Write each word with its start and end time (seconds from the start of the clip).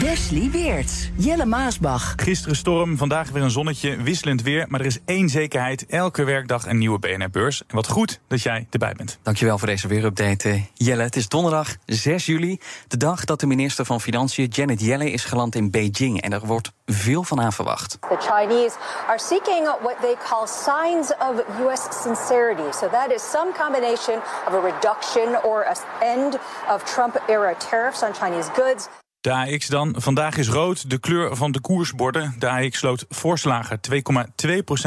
Wesley 0.00 0.50
Weerts, 0.50 1.10
Jelle 1.16 1.44
Maasbach. 1.44 2.12
Gisteren 2.16 2.56
storm, 2.56 2.96
vandaag 2.96 3.30
weer 3.30 3.42
een 3.42 3.50
zonnetje, 3.50 3.96
wisselend 3.96 4.42
weer. 4.42 4.66
Maar 4.68 4.80
er 4.80 4.86
is 4.86 4.98
één 5.04 5.28
zekerheid, 5.28 5.86
elke 5.86 6.24
werkdag 6.24 6.66
een 6.66 6.78
nieuwe 6.78 6.98
BNR-beurs. 6.98 7.62
En 7.66 7.74
wat 7.74 7.88
goed 7.88 8.20
dat 8.28 8.42
jij 8.42 8.66
erbij 8.70 8.92
bent. 8.96 9.18
Dankjewel 9.22 9.58
voor 9.58 9.68
deze 9.68 9.88
weerupdate, 9.88 10.48
eh, 10.48 10.62
Jelle. 10.74 11.02
Het 11.02 11.16
is 11.16 11.28
donderdag 11.28 11.76
6 11.86 12.26
juli, 12.26 12.60
de 12.88 12.96
dag 12.96 13.24
dat 13.24 13.40
de 13.40 13.46
minister 13.46 13.84
van 13.84 14.00
Financiën 14.00 14.46
Janet 14.46 14.80
Yellen 14.80 15.12
is 15.12 15.24
geland 15.24 15.54
in 15.54 15.70
Beijing. 15.70 16.20
En 16.20 16.32
er 16.32 16.46
wordt 16.46 16.72
veel 16.86 17.22
van 17.22 17.38
haar 17.38 17.52
verwacht. 17.52 17.98
The 18.00 18.16
Chinese 18.18 18.76
are 19.08 19.18
seeking 19.18 19.64
what 19.82 19.96
they 20.00 20.16
call 20.28 20.46
signs 20.46 21.12
of 21.12 21.60
US 21.60 22.02
sincerity. 22.02 22.76
So 22.78 22.88
that 22.90 23.10
is 23.14 23.30
some 23.30 23.52
combination 23.58 24.16
of 24.46 24.52
a 24.54 24.60
reduction 24.60 25.44
or 25.44 25.64
an 25.64 25.76
end 26.00 26.38
of 26.74 26.82
Trump-era 26.82 27.54
tariffs 27.70 28.02
on 28.02 28.10
Chinese 28.12 28.50
goods. 28.54 28.88
De 29.24 29.32
AX 29.32 29.66
dan. 29.66 29.94
Vandaag 29.96 30.36
is 30.36 30.48
rood 30.48 30.90
de 30.90 30.98
kleur 30.98 31.36
van 31.36 31.52
de 31.52 31.60
koersborden. 31.60 32.34
De 32.38 32.48
AX 32.48 32.78
sloot 32.78 33.06
voorslager 33.08 33.78
2,2% 33.90 33.94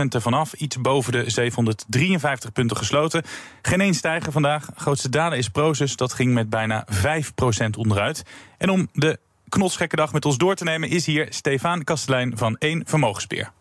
ervan 0.10 0.34
af. 0.34 0.54
Iets 0.54 0.82
boven 0.82 1.12
de 1.12 1.30
753 1.30 2.52
punten 2.52 2.78
gesloten. 2.78 3.24
Geen 3.62 3.82
één 3.82 3.94
stijger 3.94 4.32
vandaag. 4.32 4.70
Grootste 4.76 5.10
dalen 5.10 5.38
is 5.38 5.50
Proces. 5.50 5.96
Dat 5.96 6.14
ging 6.14 6.34
met 6.34 6.50
bijna 6.50 6.88
5% 6.92 7.70
onderuit. 7.78 8.24
En 8.58 8.70
om 8.70 8.88
de 8.94 9.20
knotsgekke 9.50 9.96
dag 9.96 10.14
met 10.14 10.26
ons 10.26 10.38
door 10.38 10.56
te 10.56 10.64
nemen... 10.64 10.90
is 10.90 11.06
hier 11.06 11.28
Stefan 11.30 11.84
Kastelein 11.84 12.38
van 12.38 12.56
1 12.58 12.84
Vermogensbeer. 12.86 13.52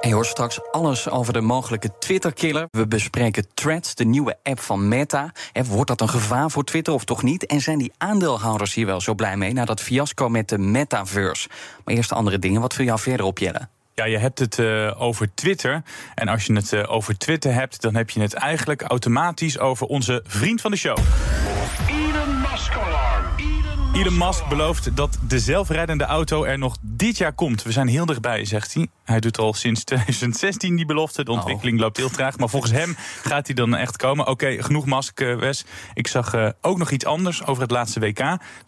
En 0.00 0.08
je 0.08 0.14
hoort 0.14 0.26
straks 0.26 0.60
alles 0.70 1.08
over 1.08 1.32
de 1.32 1.40
mogelijke 1.40 1.98
Twitter-killer. 1.98 2.66
We 2.70 2.86
bespreken 2.86 3.46
Threads, 3.54 3.94
de 3.94 4.04
nieuwe 4.04 4.36
app 4.42 4.60
van 4.60 4.88
Meta. 4.88 5.32
Wordt 5.66 5.88
dat 5.88 6.00
een 6.00 6.08
gevaar 6.08 6.50
voor 6.50 6.64
Twitter 6.64 6.92
of 6.92 7.04
toch 7.04 7.22
niet? 7.22 7.46
En 7.46 7.60
zijn 7.60 7.78
die 7.78 7.92
aandeelhouders 7.98 8.74
hier 8.74 8.86
wel 8.86 9.00
zo 9.00 9.14
blij 9.14 9.36
mee... 9.36 9.52
na 9.52 9.64
dat 9.64 9.80
fiasco 9.80 10.28
met 10.28 10.48
de 10.48 10.58
metaverse? 10.58 11.48
Maar 11.84 11.94
eerst 11.94 12.12
andere 12.12 12.38
dingen. 12.38 12.60
Wat 12.60 12.74
viel 12.74 12.84
jou 12.84 12.98
verder 12.98 13.26
op, 13.26 13.38
Jelle? 13.38 13.68
Ja, 13.94 14.04
je 14.04 14.18
hebt 14.18 14.38
het 14.38 14.58
uh, 14.58 15.00
over 15.00 15.34
Twitter. 15.34 15.82
En 16.14 16.28
als 16.28 16.44
je 16.44 16.52
het 16.52 16.72
uh, 16.72 16.92
over 16.92 17.18
Twitter 17.18 17.52
hebt, 17.52 17.80
dan 17.80 17.94
heb 17.94 18.10
je 18.10 18.20
het 18.20 18.34
eigenlijk 18.34 18.82
automatisch 18.82 19.58
over 19.58 19.86
onze 19.86 20.22
vriend 20.26 20.60
van 20.60 20.70
de 20.70 20.76
show. 20.76 20.98
Elon 21.88 22.40
Musk. 22.40 22.72
Elon 23.92 24.18
Musk 24.18 24.48
belooft 24.48 24.96
dat 24.96 25.18
de 25.28 25.38
zelfrijdende 25.38 26.04
auto 26.04 26.44
er 26.44 26.58
nog 26.58 26.76
dit 26.80 27.18
jaar 27.18 27.32
komt. 27.32 27.62
We 27.62 27.72
zijn 27.72 27.88
heel 27.88 28.06
dichtbij, 28.06 28.44
zegt 28.44 28.74
hij. 28.74 28.88
Hij 29.04 29.20
doet 29.20 29.38
al 29.38 29.54
sinds 29.54 29.84
2016 29.84 30.76
die 30.76 30.86
belofte. 30.86 31.24
De 31.24 31.30
ontwikkeling 31.30 31.80
loopt 31.80 31.96
heel 31.96 32.08
traag. 32.08 32.38
Maar 32.38 32.48
volgens 32.48 32.72
hem 32.72 32.96
gaat 33.22 33.46
hij 33.46 33.54
dan 33.54 33.76
echt 33.76 33.96
komen. 33.96 34.26
Oké, 34.26 34.62
genoeg 34.62 34.86
Musk, 34.86 35.20
uh, 35.20 35.38
Wes. 35.38 35.64
Ik 35.94 36.06
zag 36.06 36.34
uh, 36.34 36.48
ook 36.60 36.78
nog 36.78 36.90
iets 36.90 37.04
anders 37.04 37.46
over 37.46 37.62
het 37.62 37.70
laatste 37.70 38.00
WK. 38.00 38.18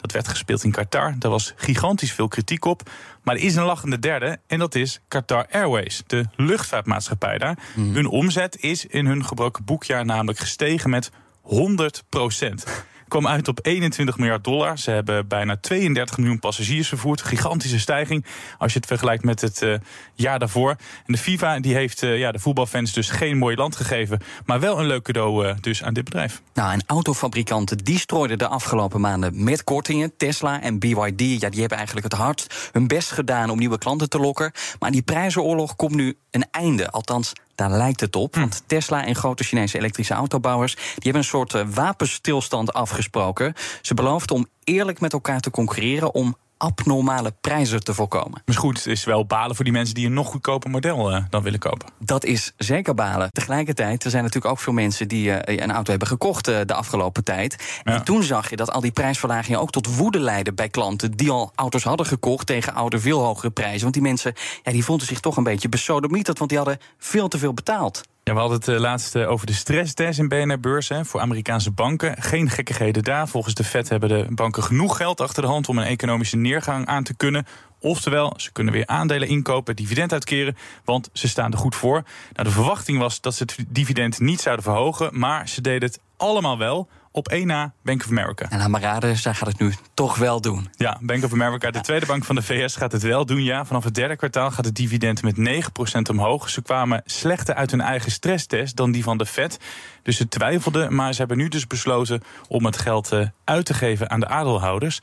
Dat 0.01 0.11
werd 0.11 0.27
gespeeld 0.27 0.63
in 0.63 0.71
Qatar. 0.71 1.15
Daar 1.19 1.31
was 1.31 1.53
gigantisch 1.55 2.11
veel 2.11 2.27
kritiek 2.27 2.65
op. 2.65 2.89
Maar 3.23 3.35
er 3.35 3.41
is 3.41 3.55
een 3.55 3.65
lachende 3.65 3.99
derde. 3.99 4.37
En 4.47 4.59
dat 4.59 4.75
is 4.75 4.99
Qatar 5.07 5.47
Airways, 5.51 6.03
de 6.07 6.25
luchtvaartmaatschappij 6.35 7.37
daar. 7.37 7.57
Mm. 7.75 7.93
Hun 7.93 8.07
omzet 8.07 8.57
is 8.59 8.85
in 8.85 9.05
hun 9.05 9.25
gebroken 9.25 9.65
boekjaar 9.65 10.05
namelijk 10.05 10.39
gestegen 10.39 10.89
met 10.89 11.11
100 11.41 12.03
procent 12.09 12.65
kwam 13.11 13.27
uit 13.27 13.47
op 13.47 13.59
21 13.61 14.17
miljard 14.17 14.43
dollar. 14.43 14.77
Ze 14.77 14.91
hebben 14.91 15.27
bijna 15.27 15.57
32 15.57 16.17
miljoen 16.17 16.39
passagiers 16.39 16.87
vervoerd. 16.87 17.21
Gigantische 17.21 17.79
stijging 17.79 18.25
als 18.57 18.73
je 18.73 18.79
het 18.79 18.87
vergelijkt 18.87 19.23
met 19.23 19.41
het 19.41 19.61
uh, 19.61 19.75
jaar 20.13 20.39
daarvoor. 20.39 20.69
En 21.05 21.13
de 21.13 21.17
FIFA 21.17 21.59
die 21.59 21.73
heeft 21.73 22.01
uh, 22.01 22.17
ja, 22.17 22.31
de 22.31 22.39
voetbalfans 22.39 22.93
dus 22.93 23.09
geen 23.09 23.37
mooi 23.37 23.55
land 23.55 23.75
gegeven. 23.75 24.19
Maar 24.45 24.59
wel 24.59 24.79
een 24.79 24.85
leuk 24.85 25.03
cadeau 25.03 25.47
uh, 25.47 25.55
dus 25.61 25.83
aan 25.83 25.93
dit 25.93 26.03
bedrijf. 26.03 26.41
Nou, 26.53 26.71
en 26.71 26.83
autofabrikanten 26.87 27.77
die 27.77 27.99
strooiden 27.99 28.37
de 28.37 28.47
afgelopen 28.47 29.01
maanden 29.01 29.43
met 29.43 29.63
kortingen. 29.63 30.17
Tesla 30.17 30.61
en 30.61 30.79
BYD, 30.79 31.41
ja, 31.41 31.49
die 31.49 31.59
hebben 31.59 31.77
eigenlijk 31.77 32.11
het 32.11 32.13
hardst 32.13 32.69
hun 32.71 32.87
best 32.87 33.11
gedaan 33.11 33.49
om 33.49 33.59
nieuwe 33.59 33.77
klanten 33.77 34.09
te 34.09 34.19
lokken. 34.19 34.51
Maar 34.79 34.91
die 34.91 35.01
prijzenoorlog 35.01 35.75
komt 35.75 35.95
nu 35.95 36.17
een 36.31 36.45
einde. 36.51 36.91
Althans, 36.91 37.33
daar 37.61 37.77
lijkt 37.77 37.99
het 37.99 38.15
op. 38.15 38.35
Want 38.35 38.63
Tesla 38.65 39.05
en 39.05 39.15
grote 39.15 39.43
Chinese 39.43 39.77
elektrische 39.77 40.13
autobouwers... 40.13 40.75
die 40.75 40.83
hebben 40.93 41.21
een 41.21 41.23
soort 41.23 41.53
uh, 41.53 41.61
wapenstilstand 41.73 42.73
afgesproken. 42.73 43.53
Ze 43.81 43.93
beloofden 43.93 44.35
om 44.35 44.47
eerlijk 44.63 44.99
met 44.99 45.13
elkaar 45.13 45.39
te 45.39 45.49
concurreren... 45.49 46.13
om 46.13 46.35
abnormale 46.61 47.33
prijzen 47.41 47.83
te 47.83 47.93
voorkomen. 47.93 48.41
Maar 48.45 48.55
goed, 48.55 48.77
het 48.77 48.87
is 48.87 49.03
wel 49.03 49.25
balen 49.25 49.55
voor 49.55 49.65
die 49.65 49.73
mensen 49.73 49.95
die 49.95 50.05
een 50.05 50.13
nog 50.13 50.27
goedkoper 50.27 50.69
model 50.69 51.11
uh, 51.11 51.23
dan 51.29 51.43
willen 51.43 51.59
kopen. 51.59 51.87
Dat 51.99 52.25
is 52.25 52.53
zeker 52.57 52.93
balen. 52.93 53.31
Tegelijkertijd, 53.31 54.03
er 54.03 54.09
zijn 54.09 54.23
natuurlijk 54.23 54.53
ook 54.53 54.59
veel 54.59 54.73
mensen 54.73 55.07
die 55.07 55.27
uh, 55.27 55.37
een 55.43 55.71
auto 55.71 55.89
hebben 55.89 56.07
gekocht 56.07 56.49
uh, 56.49 56.59
de 56.65 56.73
afgelopen 56.73 57.23
tijd. 57.23 57.79
Ja. 57.83 57.93
En 57.93 58.03
toen 58.03 58.23
zag 58.23 58.49
je 58.49 58.55
dat 58.55 58.71
al 58.71 58.81
die 58.81 58.91
prijsverlagingen 58.91 59.59
ook 59.59 59.71
tot 59.71 59.95
woede 59.95 60.19
leidden 60.19 60.55
bij 60.55 60.69
klanten 60.69 61.11
die 61.11 61.31
al 61.31 61.51
auto's 61.55 61.83
hadden 61.83 62.05
gekocht 62.05 62.47
tegen 62.47 62.73
oude 62.73 62.99
veel 62.99 63.19
hogere 63.19 63.51
prijzen. 63.51 63.81
Want 63.81 63.93
die 63.93 64.03
mensen 64.03 64.33
ja, 64.63 64.71
die 64.71 64.83
voelden 64.83 65.07
zich 65.07 65.19
toch 65.19 65.37
een 65.37 65.43
beetje 65.43 65.69
besodemieterd, 65.69 66.37
want 66.37 66.49
die 66.49 66.59
hadden 66.59 66.79
veel 66.97 67.27
te 67.27 67.37
veel 67.37 67.53
betaald. 67.53 68.01
Ja, 68.23 68.33
we 68.33 68.39
hadden 68.39 68.57
het 68.57 68.67
uh, 68.67 68.79
laatst 68.79 69.15
uh, 69.15 69.29
over 69.29 69.45
de 69.45 69.53
stresstest 69.53 70.19
in 70.19 70.27
BNR-beurs 70.27 70.91
voor 71.01 71.19
Amerikaanse 71.19 71.71
banken. 71.71 72.21
Geen 72.21 72.49
gekkigheden 72.49 73.03
daar. 73.03 73.27
Volgens 73.27 73.53
de 73.53 73.63
Fed 73.63 73.89
hebben 73.89 74.09
de 74.09 74.25
banken 74.29 74.63
genoeg 74.63 74.97
geld 74.97 75.21
achter 75.21 75.43
de 75.43 75.49
hand 75.49 75.69
om 75.69 75.77
een 75.77 75.83
economische 75.83 76.37
neergang 76.37 76.85
aan 76.85 77.03
te 77.03 77.15
kunnen. 77.15 77.45
Oftewel, 77.79 78.33
ze 78.37 78.51
kunnen 78.51 78.73
weer 78.73 78.87
aandelen 78.87 79.27
inkopen, 79.27 79.75
dividend 79.75 80.13
uitkeren, 80.13 80.57
want 80.85 81.09
ze 81.13 81.27
staan 81.27 81.51
er 81.51 81.57
goed 81.57 81.75
voor. 81.75 82.03
Nou, 82.33 82.47
de 82.47 82.53
verwachting 82.53 82.99
was 82.99 83.21
dat 83.21 83.35
ze 83.35 83.43
het 83.43 83.55
dividend 83.67 84.19
niet 84.19 84.41
zouden 84.41 84.65
verhogen, 84.65 85.19
maar 85.19 85.47
ze 85.47 85.61
deden 85.61 85.89
het 85.89 85.99
allemaal 86.21 86.57
wel 86.57 86.89
op 87.11 87.27
één 87.27 87.47
na 87.47 87.73
Bank 87.83 88.03
of 88.03 88.09
America. 88.09 88.49
En 88.49 88.57
laat 88.57 88.69
maar 88.69 88.81
raden, 88.81 89.17
zij 89.17 89.33
gaat 89.33 89.47
het 89.47 89.59
nu 89.59 89.73
toch 89.93 90.17
wel 90.17 90.41
doen. 90.41 90.69
Ja, 90.71 90.97
Bank 91.01 91.23
of 91.23 91.33
America, 91.33 91.71
de 91.71 91.77
ja. 91.77 91.83
tweede 91.83 92.05
bank 92.05 92.23
van 92.23 92.35
de 92.35 92.41
VS, 92.41 92.75
gaat 92.75 92.91
het 92.91 93.01
wel 93.01 93.25
doen. 93.25 93.43
Ja, 93.43 93.65
vanaf 93.65 93.83
het 93.83 93.93
derde 93.93 94.15
kwartaal 94.15 94.51
gaat 94.51 94.65
het 94.65 94.75
dividend 94.75 95.21
met 95.21 95.35
9% 95.37 96.01
omhoog. 96.09 96.49
Ze 96.49 96.61
kwamen 96.61 97.01
slechter 97.05 97.55
uit 97.55 97.71
hun 97.71 97.81
eigen 97.81 98.11
stresstest 98.11 98.75
dan 98.75 98.91
die 98.91 99.03
van 99.03 99.17
de 99.17 99.25
Fed. 99.25 99.59
Dus 100.03 100.17
ze 100.17 100.27
twijfelden, 100.27 100.95
maar 100.95 101.13
ze 101.13 101.19
hebben 101.19 101.37
nu 101.37 101.47
dus 101.47 101.67
besloten 101.67 102.21
om 102.47 102.65
het 102.65 102.77
geld 102.77 103.11
uh, 103.13 103.27
uit 103.43 103.65
te 103.65 103.73
geven 103.73 104.09
aan 104.09 104.19
de 104.19 104.27
aandeelhouders. 104.27 104.99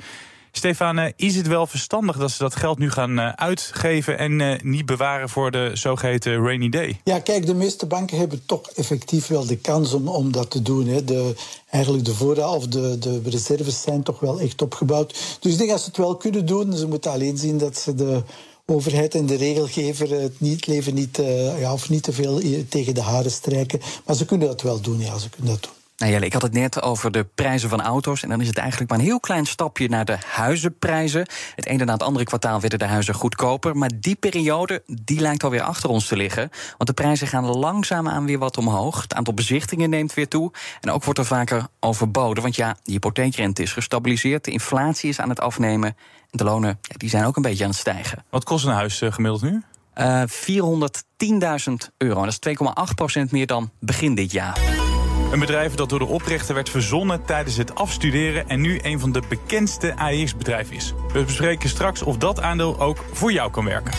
Stefan, 0.52 1.12
is 1.16 1.36
het 1.36 1.46
wel 1.46 1.66
verstandig 1.66 2.16
dat 2.16 2.30
ze 2.30 2.38
dat 2.38 2.56
geld 2.56 2.78
nu 2.78 2.90
gaan 2.90 3.20
uitgeven 3.20 4.18
en 4.18 4.40
uh, 4.40 4.60
niet 4.62 4.86
bewaren 4.86 5.28
voor 5.28 5.50
de 5.50 5.70
zogeheten 5.74 6.42
rainy 6.42 6.68
day? 6.68 7.00
Ja, 7.04 7.20
kijk, 7.20 7.46
de 7.46 7.54
meeste 7.54 7.86
banken 7.86 8.18
hebben 8.18 8.42
toch 8.46 8.70
effectief 8.70 9.26
wel 9.26 9.46
de 9.46 9.56
kans 9.56 9.92
om, 9.92 10.08
om 10.08 10.32
dat 10.32 10.50
te 10.50 10.62
doen. 10.62 10.86
Hè. 10.86 11.04
De, 11.04 11.34
eigenlijk 11.70 12.04
de 12.04 12.14
voorraad 12.14 12.54
of 12.54 12.66
de, 12.66 12.98
de 12.98 13.20
reserves 13.24 13.82
zijn 13.82 14.02
toch 14.02 14.20
wel 14.20 14.40
echt 14.40 14.62
opgebouwd. 14.62 15.38
Dus 15.40 15.52
ik 15.52 15.58
denk 15.58 15.70
dat 15.70 15.80
ze 15.80 15.86
het 15.86 15.96
wel 15.96 16.16
kunnen 16.16 16.46
doen. 16.46 16.76
Ze 16.76 16.88
moeten 16.88 17.10
alleen 17.10 17.38
zien 17.38 17.58
dat 17.58 17.78
ze 17.78 17.94
de 17.94 18.22
overheid 18.66 19.14
en 19.14 19.26
de 19.26 19.36
regelgever 19.36 20.20
het 20.20 20.40
niet, 20.40 20.66
leven 20.66 20.94
niet, 20.94 21.20
ja, 21.58 21.72
of 21.72 21.88
niet 21.88 22.02
te 22.02 22.12
veel 22.12 22.40
tegen 22.68 22.94
de 22.94 23.02
haren 23.02 23.30
strijken. 23.30 23.80
Maar 24.06 24.16
ze 24.16 24.24
kunnen 24.24 24.48
dat 24.48 24.62
wel 24.62 24.80
doen, 24.80 24.98
ja, 24.98 25.18
ze 25.18 25.28
kunnen 25.28 25.52
dat 25.52 25.62
doen. 25.62 25.77
Nou 25.98 26.12
Jelle, 26.12 26.26
ik 26.26 26.32
had 26.32 26.42
het 26.42 26.52
net 26.52 26.82
over 26.82 27.10
de 27.10 27.24
prijzen 27.24 27.68
van 27.68 27.82
auto's. 27.82 28.22
En 28.22 28.28
dan 28.28 28.40
is 28.40 28.46
het 28.46 28.56
eigenlijk 28.56 28.90
maar 28.90 28.98
een 28.98 29.04
heel 29.04 29.20
klein 29.20 29.46
stapje 29.46 29.88
naar 29.88 30.04
de 30.04 30.16
huizenprijzen. 30.26 31.26
Het 31.54 31.66
ene 31.66 31.84
na 31.84 31.92
het 31.92 32.02
andere 32.02 32.24
kwartaal 32.24 32.60
werden 32.60 32.78
de 32.78 32.84
huizen 32.84 33.14
goedkoper. 33.14 33.76
Maar 33.76 33.90
die 34.00 34.14
periode 34.14 34.82
die 34.86 35.20
lijkt 35.20 35.44
alweer 35.44 35.62
achter 35.62 35.90
ons 35.90 36.06
te 36.06 36.16
liggen. 36.16 36.50
Want 36.76 36.86
de 36.86 36.92
prijzen 36.92 37.26
gaan 37.26 37.46
langzaamaan 37.46 38.26
weer 38.26 38.38
wat 38.38 38.58
omhoog. 38.58 39.02
Het 39.02 39.14
aantal 39.14 39.34
bezichtingen 39.34 39.90
neemt 39.90 40.14
weer 40.14 40.28
toe. 40.28 40.52
En 40.80 40.90
ook 40.90 41.04
wordt 41.04 41.18
er 41.18 41.24
vaker 41.24 41.66
overboden. 41.80 42.42
Want 42.42 42.56
ja, 42.56 42.76
de 42.82 42.92
hypotheekrente 42.92 43.62
is 43.62 43.72
gestabiliseerd. 43.72 44.44
De 44.44 44.50
inflatie 44.50 45.08
is 45.08 45.20
aan 45.20 45.28
het 45.28 45.40
afnemen. 45.40 45.96
En 46.30 46.38
de 46.38 46.44
lonen 46.44 46.78
ja, 46.82 46.94
die 46.96 47.08
zijn 47.08 47.24
ook 47.24 47.36
een 47.36 47.42
beetje 47.42 47.64
aan 47.64 47.70
het 47.70 47.78
stijgen. 47.78 48.24
Wat 48.30 48.44
kost 48.44 48.64
een 48.64 48.72
huis 48.72 49.00
uh, 49.00 49.12
gemiddeld 49.12 49.42
nu? 49.42 49.62
Uh, 49.96 50.22
410.000 50.26 51.72
euro. 51.96 52.24
Dat 52.24 52.38
is 52.40 52.56
2,8% 53.24 53.30
meer 53.30 53.46
dan 53.46 53.70
begin 53.80 54.14
dit 54.14 54.32
jaar. 54.32 54.87
Een 55.32 55.38
bedrijf 55.38 55.74
dat 55.74 55.88
door 55.88 55.98
de 55.98 56.06
oprichter 56.06 56.54
werd 56.54 56.70
verzonnen 56.70 57.24
tijdens 57.24 57.56
het 57.56 57.74
afstuderen 57.74 58.48
en 58.48 58.60
nu 58.60 58.78
een 58.82 59.00
van 59.00 59.12
de 59.12 59.22
bekendste 59.28 59.96
AEX-bedrijven 59.96 60.74
is. 60.76 60.94
We 61.12 61.24
bespreken 61.24 61.68
straks 61.68 62.02
of 62.02 62.16
dat 62.16 62.40
aandeel 62.40 62.80
ook 62.80 63.04
voor 63.12 63.32
jou 63.32 63.50
kan 63.50 63.64
werken. 63.64 63.92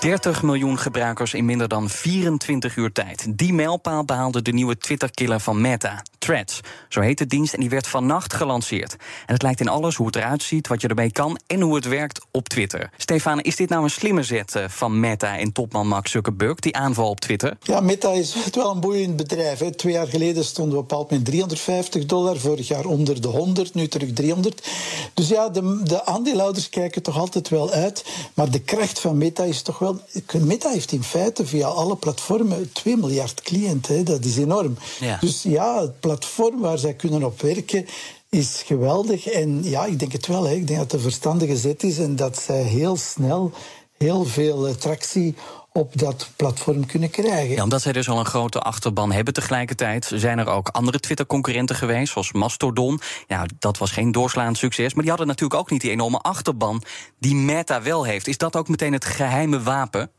30 0.00 0.42
miljoen 0.42 0.78
gebruikers 0.78 1.34
in 1.34 1.44
minder 1.44 1.68
dan 1.68 1.88
24 1.88 2.76
uur 2.76 2.92
tijd. 2.92 3.38
Die 3.38 3.52
mijlpaal 3.52 4.04
behaalde 4.04 4.42
de 4.42 4.52
nieuwe 4.52 4.78
Twitter-killer 4.78 5.40
van 5.40 5.60
Meta, 5.60 6.02
Threads. 6.26 6.60
Zo 6.88 7.00
heet 7.00 7.18
de 7.18 7.26
dienst 7.26 7.54
en 7.54 7.60
die 7.60 7.70
werd 7.70 7.86
vannacht 7.86 8.32
gelanceerd. 8.32 8.96
En 9.26 9.32
het 9.34 9.42
lijkt 9.42 9.60
in 9.60 9.68
alles 9.68 9.94
hoe 9.94 10.06
het 10.06 10.16
eruit 10.16 10.42
ziet, 10.42 10.68
wat 10.68 10.80
je 10.80 10.88
ermee 10.88 11.12
kan 11.12 11.38
en 11.46 11.60
hoe 11.60 11.74
het 11.74 11.88
werkt 11.88 12.26
op 12.30 12.48
Twitter. 12.48 12.90
Stefan, 12.96 13.40
is 13.40 13.56
dit 13.56 13.68
nou 13.68 13.82
een 13.82 13.90
slimme 13.90 14.22
zet 14.22 14.54
eh, 14.54 14.64
van 14.68 15.00
Meta 15.00 15.38
en 15.38 15.52
topman 15.52 15.88
Mark 15.88 16.08
Zuckerberg, 16.08 16.58
die 16.58 16.76
aanval 16.76 17.08
op 17.08 17.20
Twitter? 17.20 17.56
Ja, 17.62 17.80
Meta 17.80 18.10
is 18.10 18.34
wel 18.54 18.70
een 18.70 18.80
boeiend 18.80 19.16
bedrijf. 19.16 19.58
Hè. 19.58 19.70
Twee 19.70 19.92
jaar 19.92 20.06
geleden 20.06 20.44
stonden 20.44 20.74
we 20.74 20.80
op 20.80 20.88
bepaald 20.88 21.10
moment 21.10 21.28
350 21.28 22.06
dollar, 22.06 22.36
vorig 22.36 22.68
jaar 22.68 22.84
onder 22.84 23.20
de 23.20 23.28
100, 23.28 23.74
nu 23.74 23.88
terug 23.88 24.12
300. 24.12 24.68
Dus 25.14 25.28
ja, 25.28 25.48
de, 25.48 25.80
de 25.84 26.04
aandeelhouders 26.04 26.68
kijken 26.68 27.02
toch 27.02 27.18
altijd 27.18 27.48
wel 27.48 27.70
uit. 27.70 28.04
Maar 28.34 28.50
de 28.50 28.60
kracht 28.60 28.98
van 28.98 29.18
Meta 29.18 29.44
is 29.44 29.62
toch 29.62 29.78
wel. 29.78 30.00
Meta 30.32 30.70
heeft 30.70 30.92
in 30.92 31.02
feite 31.02 31.46
via 31.46 31.66
alle 31.66 31.96
platformen 31.96 32.72
2 32.72 32.96
miljard 32.96 33.40
cliënten. 33.40 34.04
Dat 34.04 34.24
is 34.24 34.36
enorm. 34.36 34.76
Ja. 35.00 35.18
Dus 35.20 35.42
ja, 35.42 35.80
het 35.80 36.00
platform 36.00 36.14
waar 36.58 36.78
zij 36.78 36.94
kunnen 36.94 37.24
op 37.24 37.40
werken 37.40 37.86
is 38.30 38.62
geweldig. 38.66 39.26
En 39.26 39.64
ja, 39.64 39.84
ik 39.84 39.98
denk 39.98 40.12
het 40.12 40.26
wel. 40.26 40.44
Hè. 40.44 40.54
Ik 40.54 40.66
denk 40.66 40.78
dat 40.78 40.92
een 40.92 41.00
verstandige 41.00 41.56
zet 41.56 41.82
is 41.82 41.98
en 41.98 42.16
dat 42.16 42.38
zij 42.38 42.62
heel 42.62 42.96
snel 42.96 43.52
heel 43.98 44.24
veel 44.24 44.66
eh, 44.66 44.74
tractie 44.74 45.34
op 45.72 45.98
dat 45.98 46.30
platform 46.36 46.86
kunnen 46.86 47.10
krijgen. 47.10 47.54
Ja, 47.54 47.62
omdat 47.62 47.82
zij 47.82 47.92
dus 47.92 48.08
al 48.08 48.18
een 48.18 48.26
grote 48.26 48.60
achterban 48.60 49.12
hebben 49.12 49.34
tegelijkertijd... 49.34 50.10
zijn 50.14 50.38
er 50.38 50.48
ook 50.48 50.68
andere 50.68 51.00
Twitter-concurrenten 51.00 51.76
geweest, 51.76 52.12
zoals 52.12 52.32
Mastodon. 52.32 53.00
Ja, 53.26 53.46
dat 53.58 53.78
was 53.78 53.90
geen 53.90 54.12
doorslaand 54.12 54.58
succes. 54.58 54.92
Maar 54.92 55.02
die 55.02 55.10
hadden 55.10 55.28
natuurlijk 55.28 55.60
ook 55.60 55.70
niet 55.70 55.80
die 55.80 55.90
enorme 55.90 56.18
achterban... 56.18 56.82
die 57.18 57.34
Meta 57.34 57.82
wel 57.82 58.04
heeft. 58.04 58.26
Is 58.26 58.38
dat 58.38 58.56
ook 58.56 58.68
meteen 58.68 58.92
het 58.92 59.04
geheime 59.04 59.62
wapen? 59.62 60.10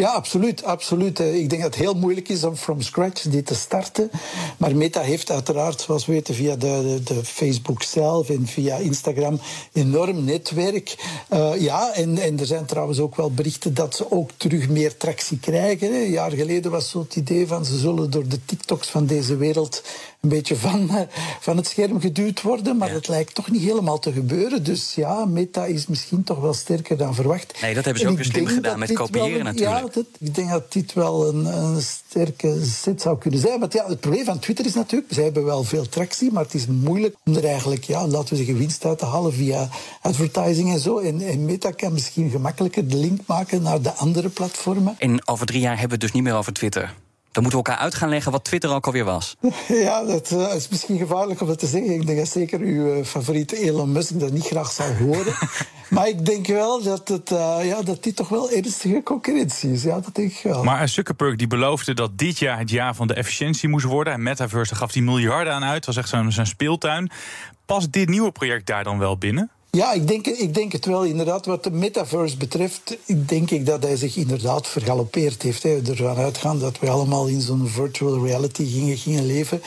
Ja, 0.00 0.08
absoluut. 0.08 0.64
absoluut. 0.64 1.20
Eh, 1.20 1.34
Ik 1.34 1.50
denk 1.50 1.62
dat 1.62 1.74
het 1.74 1.82
heel 1.82 1.94
moeilijk 1.94 2.28
is 2.28 2.44
om 2.44 2.56
from 2.56 2.80
scratch 2.80 3.22
dit 3.22 3.46
te 3.46 3.54
starten. 3.54 4.10
Maar 4.56 4.76
Meta 4.76 5.00
heeft 5.00 5.30
uiteraard, 5.30 5.80
zoals 5.80 6.06
we 6.06 6.12
weten, 6.12 6.34
via 6.34 6.56
de, 6.56 7.00
de, 7.04 7.14
de 7.14 7.24
Facebook 7.24 7.82
zelf 7.82 8.28
en 8.30 8.46
via 8.46 8.76
Instagram 8.76 9.40
enorm 9.72 10.24
netwerk. 10.24 10.94
Uh, 11.32 11.60
ja, 11.60 11.92
en, 11.94 12.18
en 12.18 12.40
er 12.40 12.46
zijn 12.46 12.64
trouwens 12.64 12.98
ook 12.98 13.16
wel 13.16 13.32
berichten 13.32 13.74
dat 13.74 13.96
ze 13.96 14.10
ook 14.12 14.30
terug 14.36 14.68
meer 14.68 14.96
tractie 14.96 15.38
krijgen. 15.38 15.94
Een 15.94 16.10
jaar 16.10 16.30
geleden 16.30 16.70
was 16.70 16.90
zo 16.90 16.98
het 16.98 17.16
idee 17.16 17.46
van 17.46 17.64
ze 17.64 17.78
zullen 17.78 18.10
door 18.10 18.28
de 18.28 18.44
TikToks 18.44 18.88
van 18.88 19.06
deze 19.06 19.36
wereld 19.36 19.82
een 20.20 20.28
beetje 20.28 20.56
van, 20.56 20.88
uh, 20.90 21.00
van 21.40 21.56
het 21.56 21.66
scherm 21.66 22.00
geduwd 22.00 22.42
worden. 22.42 22.76
Maar 22.76 22.88
ja. 22.88 22.94
dat 22.94 23.08
lijkt 23.08 23.34
toch 23.34 23.50
niet 23.50 23.62
helemaal 23.62 23.98
te 23.98 24.12
gebeuren. 24.12 24.64
Dus 24.64 24.94
ja, 24.94 25.24
Meta 25.24 25.64
is 25.64 25.86
misschien 25.86 26.24
toch 26.24 26.40
wel 26.40 26.54
sterker 26.54 26.96
dan 26.96 27.14
verwacht. 27.14 27.60
Nee, 27.60 27.74
dat 27.74 27.84
hebben 27.84 28.02
ze 28.02 28.08
En 28.08 28.12
ook 28.12 28.18
weer 28.18 28.30
slim 28.32 28.46
gedaan 28.46 28.78
met 28.78 28.92
kopiëren 28.92 29.32
wel 29.32 29.42
natuurlijk. 29.42 29.78
Ja, 29.78 29.89
dat, 29.94 30.06
ik 30.18 30.34
denk 30.34 30.50
dat 30.50 30.72
dit 30.72 30.92
wel 30.92 31.28
een, 31.28 31.44
een 31.44 31.82
sterke 31.82 32.64
zet 32.64 33.02
zou 33.02 33.18
kunnen 33.18 33.40
zijn. 33.40 33.66
Ja, 33.68 33.86
het 33.86 34.00
probleem 34.00 34.24
van 34.24 34.38
Twitter 34.38 34.66
is 34.66 34.74
natuurlijk, 34.74 35.12
ze 35.12 35.20
hebben 35.20 35.44
wel 35.44 35.64
veel 35.64 35.88
tractie, 35.88 36.32
maar 36.32 36.42
het 36.42 36.54
is 36.54 36.66
moeilijk 36.66 37.16
om 37.24 37.36
er 37.36 37.44
eigenlijk, 37.44 37.84
ja, 37.84 38.06
laten 38.06 38.28
we 38.28 38.36
zeggen, 38.36 38.56
winst 38.56 38.84
uit 38.84 38.98
te 38.98 39.04
halen 39.04 39.32
via 39.32 39.68
advertising 40.00 40.72
en 40.72 40.78
zo. 40.78 40.98
En, 40.98 41.20
en 41.20 41.44
Meta 41.44 41.70
kan 41.70 41.92
misschien 41.92 42.30
gemakkelijker 42.30 42.88
de 42.88 42.96
link 42.96 43.20
maken 43.26 43.62
naar 43.62 43.82
de 43.82 43.92
andere 43.92 44.28
platformen. 44.28 44.94
En 44.98 45.28
over 45.28 45.46
drie 45.46 45.60
jaar 45.60 45.78
hebben 45.78 45.88
we 45.88 45.92
het 45.92 46.00
dus 46.00 46.12
niet 46.12 46.22
meer 46.22 46.34
over 46.34 46.52
Twitter. 46.52 46.94
Dan 47.32 47.42
moeten 47.42 47.60
we 47.60 47.66
elkaar 47.66 47.84
uit 47.84 47.94
gaan 47.94 48.08
leggen 48.08 48.32
wat 48.32 48.44
Twitter 48.44 48.70
ook 48.70 48.86
alweer 48.86 49.04
was. 49.04 49.36
Ja, 49.68 50.04
dat 50.04 50.30
eh, 50.30 50.54
is 50.54 50.68
misschien 50.68 50.98
gevaarlijk 50.98 51.40
om 51.40 51.46
dat 51.46 51.58
te 51.58 51.66
zeggen. 51.66 51.94
Ik 51.94 52.06
denk 52.06 52.18
dat 52.18 52.28
zeker 52.28 52.60
uw 52.60 52.92
eh, 52.92 53.04
favoriete 53.04 53.56
Elon 53.56 53.92
Musk 53.92 54.20
dat 54.20 54.32
niet 54.32 54.46
graag 54.46 54.70
zal 54.70 54.94
horen. 54.94 55.34
maar 55.88 56.08
ik 56.08 56.26
denk 56.26 56.46
wel 56.46 56.82
dat, 56.82 57.08
het, 57.08 57.30
eh, 57.30 57.58
ja, 57.62 57.82
dat 57.82 58.02
dit 58.02 58.16
toch 58.16 58.28
wel 58.28 58.50
ernstige 58.50 59.02
concurrentie 59.02 59.72
is. 59.72 59.82
Ja, 59.82 60.00
dat 60.00 60.14
denk 60.14 60.32
ik 60.32 60.40
wel. 60.42 60.64
Maar 60.64 60.88
Zuckerberg 60.88 61.36
die 61.36 61.46
beloofde 61.46 61.94
dat 61.94 62.18
dit 62.18 62.38
jaar 62.38 62.58
het 62.58 62.70
jaar 62.70 62.94
van 62.94 63.06
de 63.06 63.14
efficiëntie 63.14 63.68
moest 63.68 63.84
worden. 63.84 64.12
En 64.12 64.22
Metaverse 64.22 64.70
daar 64.70 64.80
gaf 64.80 64.92
hij 64.92 65.02
miljarden 65.02 65.52
aan 65.52 65.64
uit. 65.64 65.74
Het 65.74 65.86
was 65.86 65.96
echt 65.96 66.08
zo'n 66.08 66.32
zo'n 66.32 66.46
speeltuin. 66.46 67.10
Past 67.66 67.92
dit 67.92 68.08
nieuwe 68.08 68.32
project 68.32 68.66
daar 68.66 68.84
dan 68.84 68.98
wel 68.98 69.18
binnen? 69.18 69.50
Ja, 69.72 69.92
ik 69.92 70.08
denk, 70.08 70.26
ik 70.26 70.54
denk 70.54 70.72
het 70.72 70.86
wel. 70.86 71.04
Inderdaad, 71.04 71.46
wat 71.46 71.64
de 71.64 71.70
metaverse 71.70 72.36
betreft, 72.36 72.96
denk 73.06 73.50
ik 73.50 73.66
dat 73.66 73.82
hij 73.82 73.96
zich 73.96 74.16
inderdaad 74.16 74.66
vergalopeerd 74.66 75.42
heeft. 75.42 75.62
Hè. 75.62 75.80
Ervan 75.88 76.16
uitgaan 76.16 76.58
dat 76.58 76.78
we 76.78 76.88
allemaal 76.88 77.26
in 77.26 77.40
zo'n 77.40 77.68
virtual 77.68 78.24
reality 78.24 78.64
gingen, 78.66 78.96
gingen 78.96 79.26
leven. 79.26 79.62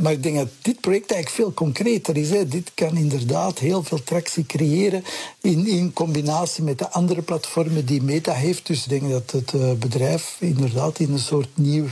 Maar 0.00 0.12
ik 0.12 0.22
denk 0.22 0.36
dat 0.36 0.48
dit 0.62 0.80
project 0.80 1.12
eigenlijk 1.12 1.42
veel 1.42 1.54
concreter 1.54 2.16
is. 2.16 2.30
Hè. 2.30 2.48
Dit 2.48 2.70
kan 2.74 2.96
inderdaad 2.96 3.58
heel 3.58 3.82
veel 3.82 4.02
tractie 4.02 4.46
creëren 4.46 5.04
in, 5.40 5.66
in 5.66 5.92
combinatie 5.92 6.64
met 6.64 6.78
de 6.78 6.90
andere 6.90 7.22
platformen 7.22 7.86
die 7.86 8.02
Meta 8.02 8.32
heeft. 8.32 8.66
Dus 8.66 8.82
ik 8.82 8.88
denk 8.88 9.10
dat 9.10 9.30
het 9.30 9.54
eh, 9.54 9.72
bedrijf 9.72 10.36
inderdaad 10.40 10.98
in 10.98 11.12
een 11.12 11.18
soort 11.18 11.48
nieuw 11.54 11.86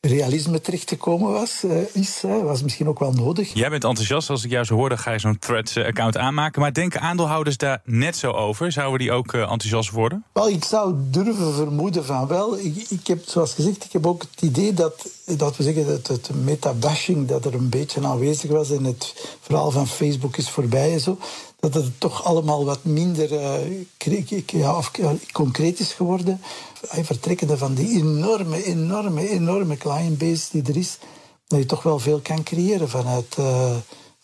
realisme 0.00 0.60
terecht 0.60 0.86
te 0.86 0.96
komen 0.96 1.32
was, 1.32 1.62
eh, 1.62 1.76
is, 1.92 2.20
was 2.42 2.62
misschien 2.62 2.88
ook 2.88 2.98
wel 2.98 3.12
nodig. 3.12 3.54
Jij 3.54 3.70
bent 3.70 3.84
enthousiast. 3.84 4.30
Als 4.30 4.44
ik 4.44 4.50
jou 4.50 4.64
zo 4.64 4.74
hoorde, 4.74 4.96
ga 4.96 5.10
je 5.12 5.18
zo'n 5.18 5.38
Threads-account 5.38 6.16
aanmaken. 6.16 6.60
Maar 6.60 6.72
denken 6.72 7.00
aandeelhouders 7.00 7.56
daar 7.56 7.80
net 7.84 8.16
zo 8.16 8.30
over? 8.30 8.72
Zouden 8.72 8.98
die 8.98 9.12
ook 9.12 9.32
eh, 9.32 9.40
enthousiast 9.40 9.90
worden? 9.90 10.24
Wel, 10.32 10.48
ik 10.48 10.64
zou 10.64 10.94
durven 11.10 11.54
vermoeden 11.54 12.04
van 12.04 12.26
wel. 12.26 12.58
Ik, 12.58 12.86
ik 12.88 13.06
heb, 13.06 13.22
zoals 13.26 13.54
gezegd, 13.54 13.84
ik 13.84 13.92
heb 13.92 14.06
ook 14.06 14.22
het 14.30 14.42
idee 14.42 14.72
dat, 14.74 15.08
dat 15.24 15.56
we 15.56 15.62
zeggen 15.62 15.86
dat 15.86 16.06
het 16.06 16.30
meta-bashing 16.44 17.28
dat 17.28 17.44
er 17.44 17.54
een 17.54 17.68
beetje 17.68 18.06
aanwezig 18.06 18.50
was 18.50 18.70
en 18.70 18.84
het 18.84 19.14
verhaal 19.40 19.70
van 19.70 19.86
Facebook 19.86 20.36
is 20.36 20.50
voorbij 20.50 20.92
en 20.92 21.00
zo. 21.00 21.18
Dat 21.60 21.74
het 21.74 22.00
toch 22.00 22.24
allemaal 22.24 22.64
wat 22.64 22.84
minder 22.84 23.34
eh, 23.38 23.52
kre- 23.96 24.42
ja, 24.46 24.76
of, 24.76 24.90
ja, 24.96 25.14
concreet 25.32 25.80
is 25.80 25.92
geworden. 25.92 26.40
Vertrekkende 26.90 27.58
van 27.58 27.74
die 27.74 27.98
enorme, 27.98 28.64
enorme, 28.64 29.28
enorme 29.28 29.76
clientbase 29.76 30.48
die 30.50 30.62
er 30.62 30.76
is, 30.76 30.98
dat 31.46 31.58
je 31.58 31.66
toch 31.66 31.82
wel 31.82 31.98
veel 31.98 32.20
kan 32.20 32.42
creëren 32.42 32.88
vanuit, 32.88 33.34
eh, 33.38 33.76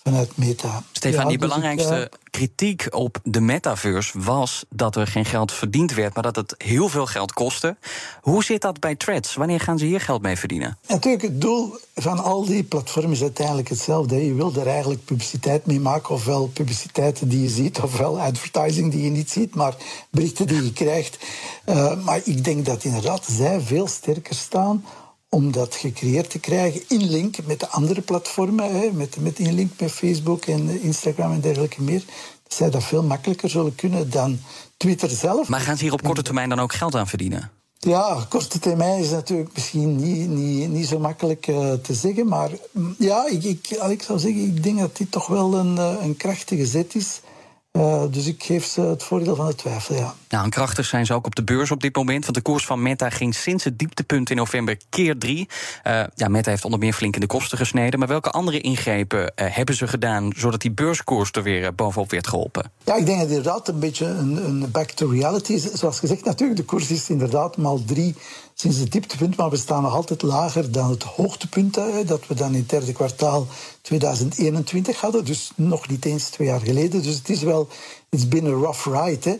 vanuit 0.02 0.36
meta. 0.36 0.82
Stefan, 0.92 1.20
Ja, 1.20 1.28
die 1.28 1.38
dus 1.38 1.48
ik, 1.48 1.54
belangrijkste 1.54 2.10
eh, 2.10 2.18
kritiek 2.30 2.86
op 2.90 3.18
de 3.22 3.40
metaverse 3.40 4.18
was 4.20 4.64
dat 4.68 4.96
er 4.96 5.06
geen 5.06 5.24
geld 5.24 5.52
verdiend 5.52 5.94
werd, 5.94 6.14
maar 6.14 6.22
dat 6.22 6.36
het 6.36 6.54
heel 6.58 6.88
veel 6.88 7.06
geld 7.06 7.32
kostte. 7.32 7.76
Hoe 8.20 8.44
zit 8.44 8.60
dat 8.60 8.80
bij 8.80 8.94
Threads? 8.94 9.34
Wanneer 9.34 9.60
gaan 9.60 9.78
ze 9.78 9.84
hier 9.84 10.00
geld 10.00 10.22
mee 10.22 10.36
verdienen? 10.36 10.78
Natuurlijk, 10.88 11.22
het 11.22 11.40
doel 11.40 11.76
van 11.94 12.18
al 12.18 12.44
die 12.44 12.62
platformen 12.62 13.12
is 13.12 13.22
uiteindelijk 13.22 13.68
hetzelfde. 13.68 14.26
Je 14.26 14.34
wil 14.34 14.52
er 14.54 14.66
eigenlijk 14.66 15.04
publiciteit 15.04 15.66
mee 15.66 15.80
maken, 15.80 16.14
ofwel 16.14 16.46
publiciteit 16.46 17.30
die 17.30 17.42
je 17.42 17.48
ziet, 17.48 17.80
ofwel 17.80 18.20
advertising 18.20 18.92
die 18.92 19.04
je 19.04 19.10
niet 19.10 19.30
ziet, 19.30 19.54
maar 19.54 19.74
berichten 20.10 20.46
die 20.46 20.64
je 20.64 20.72
krijgt. 20.72 21.18
Eh, 21.64 22.04
maar 22.04 22.20
ik 22.24 22.44
denk 22.44 22.66
dat 22.66 22.84
inderdaad 22.84 23.24
zij 23.30 23.60
veel 23.60 23.86
sterker 23.86 24.34
staan 24.34 24.84
om 25.34 25.52
dat 25.52 25.74
gecreëerd 25.74 26.30
te 26.30 26.38
krijgen 26.38 26.82
in 26.88 27.10
link 27.10 27.36
met 27.44 27.60
de 27.60 27.68
andere 27.68 28.00
platformen, 28.00 28.80
hè, 28.80 28.90
met, 28.92 29.16
met 29.20 29.38
in 29.38 29.54
link 29.54 29.80
met 29.80 29.92
Facebook 29.92 30.44
en 30.44 30.68
eh, 30.68 30.84
Instagram 30.84 31.32
en 31.32 31.40
dergelijke 31.40 31.82
meer. 31.82 32.02
Dat 32.42 32.54
zij 32.54 32.70
dat 32.70 32.84
veel 32.84 33.02
makkelijker 33.02 33.50
zullen 33.50 33.74
kunnen 33.74 34.10
dan 34.10 34.38
Twitter 34.76 35.10
zelf. 35.10 35.48
Maar 35.48 35.60
gaan 35.60 35.76
ze 35.76 35.82
hier 35.82 35.92
op 35.92 36.02
korte 36.02 36.22
termijn 36.22 36.48
dan 36.48 36.60
ook 36.60 36.72
geld 36.72 36.94
aan 36.94 37.08
verdienen? 37.08 37.50
Ja, 37.78 38.26
korte 38.28 38.58
termijn 38.58 39.02
is 39.02 39.10
natuurlijk 39.10 39.50
misschien 39.54 39.96
niet, 39.96 40.28
niet, 40.28 40.68
niet 40.68 40.86
zo 40.86 40.98
makkelijk 40.98 41.46
eh, 41.46 41.72
te 41.72 41.94
zeggen. 41.94 42.28
Maar 42.28 42.50
mm, 42.72 42.94
ja, 42.98 43.26
ik, 43.28 43.44
ik, 43.44 43.68
ik 43.88 44.02
zou 44.02 44.18
zeggen, 44.18 44.42
ik 44.42 44.62
denk 44.62 44.78
dat 44.78 44.96
dit 44.96 45.10
toch 45.10 45.26
wel 45.26 45.54
een, 45.54 45.78
eh, 45.78 45.94
een 46.02 46.16
krachtige 46.16 46.66
zet 46.66 46.94
is. 46.94 47.20
Eh, 47.72 48.02
dus 48.10 48.26
ik 48.26 48.42
geef 48.42 48.64
ze 48.64 48.80
het 48.80 49.02
voordeel 49.02 49.36
van 49.36 49.46
de 49.46 49.54
twijfel, 49.54 49.94
ja. 49.94 50.14
Nou, 50.28 50.44
en 50.44 50.50
krachtig 50.50 50.86
zijn 50.86 51.06
ze 51.06 51.14
ook 51.14 51.26
op 51.26 51.34
de 51.34 51.44
beurs 51.44 51.70
op 51.70 51.80
dit 51.80 51.96
moment. 51.96 52.22
Want 52.22 52.36
de 52.36 52.42
koers 52.42 52.66
van 52.66 52.82
Meta 52.82 53.10
ging 53.10 53.34
sinds 53.34 53.64
het 53.64 53.78
dieptepunt 53.78 54.30
in 54.30 54.36
november 54.36 54.76
keer 54.88 55.18
drie. 55.18 55.48
Eh, 55.82 56.02
ja, 56.14 56.28
Meta 56.28 56.50
heeft 56.50 56.64
onder 56.64 56.80
meer 56.80 56.92
flink 56.92 57.14
in 57.14 57.20
de 57.20 57.26
kosten 57.26 57.58
gesneden. 57.58 57.98
Maar 57.98 58.08
welke 58.08 58.30
andere 58.30 58.60
ingrepen 58.60 59.34
eh, 59.34 59.46
hebben 59.50 59.74
ze 59.74 59.88
gedaan... 59.88 60.32
zodat 60.36 60.60
die 60.60 60.70
beurskoers 60.70 61.30
er 61.30 61.42
weer 61.42 61.74
bovenop 61.74 62.10
werd 62.10 62.26
geholpen? 62.26 62.70
Ja, 62.84 62.96
ik 62.96 63.06
denk 63.06 63.18
dat 63.18 63.28
inderdaad 63.28 63.68
een 63.68 63.78
beetje 63.78 64.06
een, 64.06 64.44
een 64.46 64.70
back 64.70 64.90
to 64.90 65.08
reality 65.08 65.52
is. 65.52 65.72
Zoals 65.72 65.98
gezegd, 65.98 66.24
natuurlijk, 66.24 66.58
de 66.58 66.64
koers 66.64 66.90
is 66.90 67.10
inderdaad 67.10 67.56
maal 67.56 67.84
drie 67.84 68.14
sinds 68.62 68.78
het 68.78 68.92
dieptepunt. 68.92 69.36
Maar 69.36 69.50
we 69.50 69.56
staan 69.56 69.82
nog 69.82 69.94
altijd 69.94 70.22
lager 70.22 70.72
dan 70.72 70.90
het 70.90 71.02
hoogtepunt 71.02 71.74
dat 72.06 72.26
we 72.26 72.34
dan 72.34 72.52
in 72.52 72.60
het 72.60 72.68
derde 72.68 72.92
kwartaal 72.92 73.46
2021 73.80 75.00
hadden. 75.00 75.24
Dus 75.24 75.50
nog 75.54 75.88
niet 75.88 76.04
eens 76.04 76.28
twee 76.28 76.48
jaar 76.48 76.60
geleden. 76.60 77.02
Dus 77.02 77.16
het 77.16 77.28
is 77.28 77.42
wel, 77.42 77.68
it's 78.08 78.28
been 78.28 78.46
a 78.46 78.50
rough 78.50 78.86
ride. 78.86 79.30
Hè. 79.30 79.36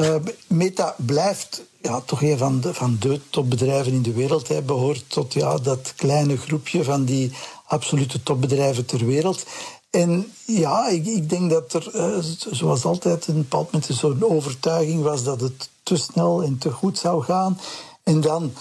Eh, 0.00 0.20
Meta 0.46 0.94
blijft 0.98 1.62
ja, 1.82 2.00
toch 2.00 2.22
een 2.22 2.38
van 2.38 2.60
de, 2.60 2.74
van 2.74 2.96
de 3.00 3.20
topbedrijven 3.30 3.92
in 3.92 4.02
de 4.02 4.12
wereld. 4.12 4.48
Hè, 4.48 4.62
behoort 4.62 5.04
tot 5.08 5.32
ja, 5.32 5.56
dat 5.56 5.92
kleine 5.96 6.36
groepje 6.36 6.84
van 6.84 7.04
die 7.04 7.32
absolute 7.66 8.22
topbedrijven 8.22 8.84
ter 8.84 9.06
wereld. 9.06 9.44
En 9.90 10.32
ja, 10.44 10.88
ik, 10.88 11.06
ik 11.06 11.28
denk 11.28 11.50
dat 11.50 11.72
er, 11.72 11.90
eh, 11.94 12.18
zoals 12.50 12.84
altijd, 12.84 13.26
een 13.26 13.34
bepaald 13.34 13.72
moment 13.72 13.90
zo'n 13.92 14.24
overtuiging 14.24 15.02
was 15.02 15.24
dat 15.24 15.40
het 15.40 15.68
te 15.82 15.96
snel 15.96 16.42
en 16.42 16.58
te 16.58 16.70
goed 16.70 16.98
zou 16.98 17.22
gaan. 17.22 17.58
En 18.04 18.20
dan 18.20 18.52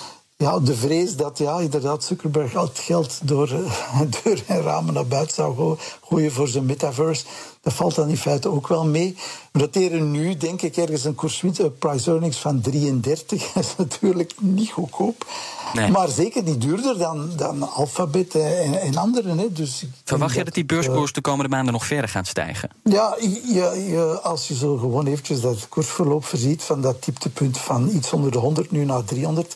ja, 0.44 0.60
de 0.60 0.76
vrees 0.76 1.16
dat 1.16 1.38
ja, 1.38 1.60
inderdaad 1.60 2.04
Zuckerberg 2.04 2.56
al 2.56 2.66
het 2.66 2.80
geld 2.80 3.20
door 3.24 3.48
deur 4.24 4.44
en 4.48 4.62
ramen 4.62 4.94
naar 4.94 5.08
buiten 5.08 5.36
zou 5.36 5.78
gooien 6.06 6.32
voor 6.32 6.48
zijn 6.48 6.66
metaverse. 6.66 7.26
Dat 7.62 7.74
valt 7.74 7.96
dan 7.96 8.10
in 8.10 8.18
feite 8.18 8.50
ook 8.50 8.68
wel 8.68 8.86
mee. 8.86 9.16
We 9.52 9.60
noteren 9.60 10.12
nu, 10.12 10.38
denk 10.38 10.62
ik, 10.62 10.78
ergens 10.78 11.04
een 11.04 11.16
koerswinst, 11.16 11.80
price 11.80 12.12
earnings 12.12 12.38
van 12.38 12.62
33. 12.62 13.52
Dat 13.54 13.64
is 13.64 13.76
natuurlijk 13.78 14.34
niet 14.40 14.72
goedkoop. 14.72 15.26
Nee. 15.74 15.92
Maar 15.92 16.10
zeker 16.10 16.44
niet 16.44 16.62
duurder 16.62 16.98
dan, 16.98 17.30
dan 17.36 17.72
Alphabet 17.72 18.36
en, 18.36 18.82
en 18.82 18.98
anderen. 18.98 19.38
Hè. 19.38 19.52
Dus 19.52 19.86
Verwacht 20.04 20.36
je 20.36 20.44
dat 20.44 20.54
die 20.54 20.66
beurskoers 20.66 21.14
de 21.14 21.22
komende 21.22 21.50
maanden 21.50 21.74
nog 21.74 21.86
verder 21.86 22.10
gaat 22.10 22.28
stijgen? 22.28 22.70
Ja, 22.84 23.16
je, 23.20 23.84
je, 23.88 24.20
als 24.22 24.48
je 24.48 24.56
zo 24.56 24.78
gewoon 24.78 25.06
eventjes 25.06 25.42
dat 25.42 25.70
koersverloop 25.70 26.26
verziet 26.26 26.64
van 26.64 26.82
dat 26.82 27.04
dieptepunt 27.04 27.58
van 27.58 27.90
iets 27.90 28.14
onder 28.14 28.32
de 28.32 28.38
100 28.38 28.72
nu 28.72 28.86
naar 28.86 29.04
300 29.04 29.56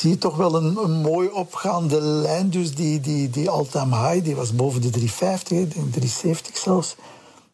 zie 0.00 0.10
je 0.10 0.18
toch 0.18 0.36
wel 0.36 0.54
een, 0.54 0.76
een 0.76 1.00
mooi 1.00 1.28
opgaande 1.28 2.00
lijn. 2.00 2.50
Dus 2.50 2.74
die, 2.74 3.00
die, 3.00 3.30
die 3.30 3.50
all-time 3.50 3.96
high, 3.96 4.24
die 4.24 4.36
was 4.36 4.54
boven 4.54 4.80
de 4.80 4.90
350, 4.90 5.68
370 5.68 6.56
zelfs. 6.56 6.96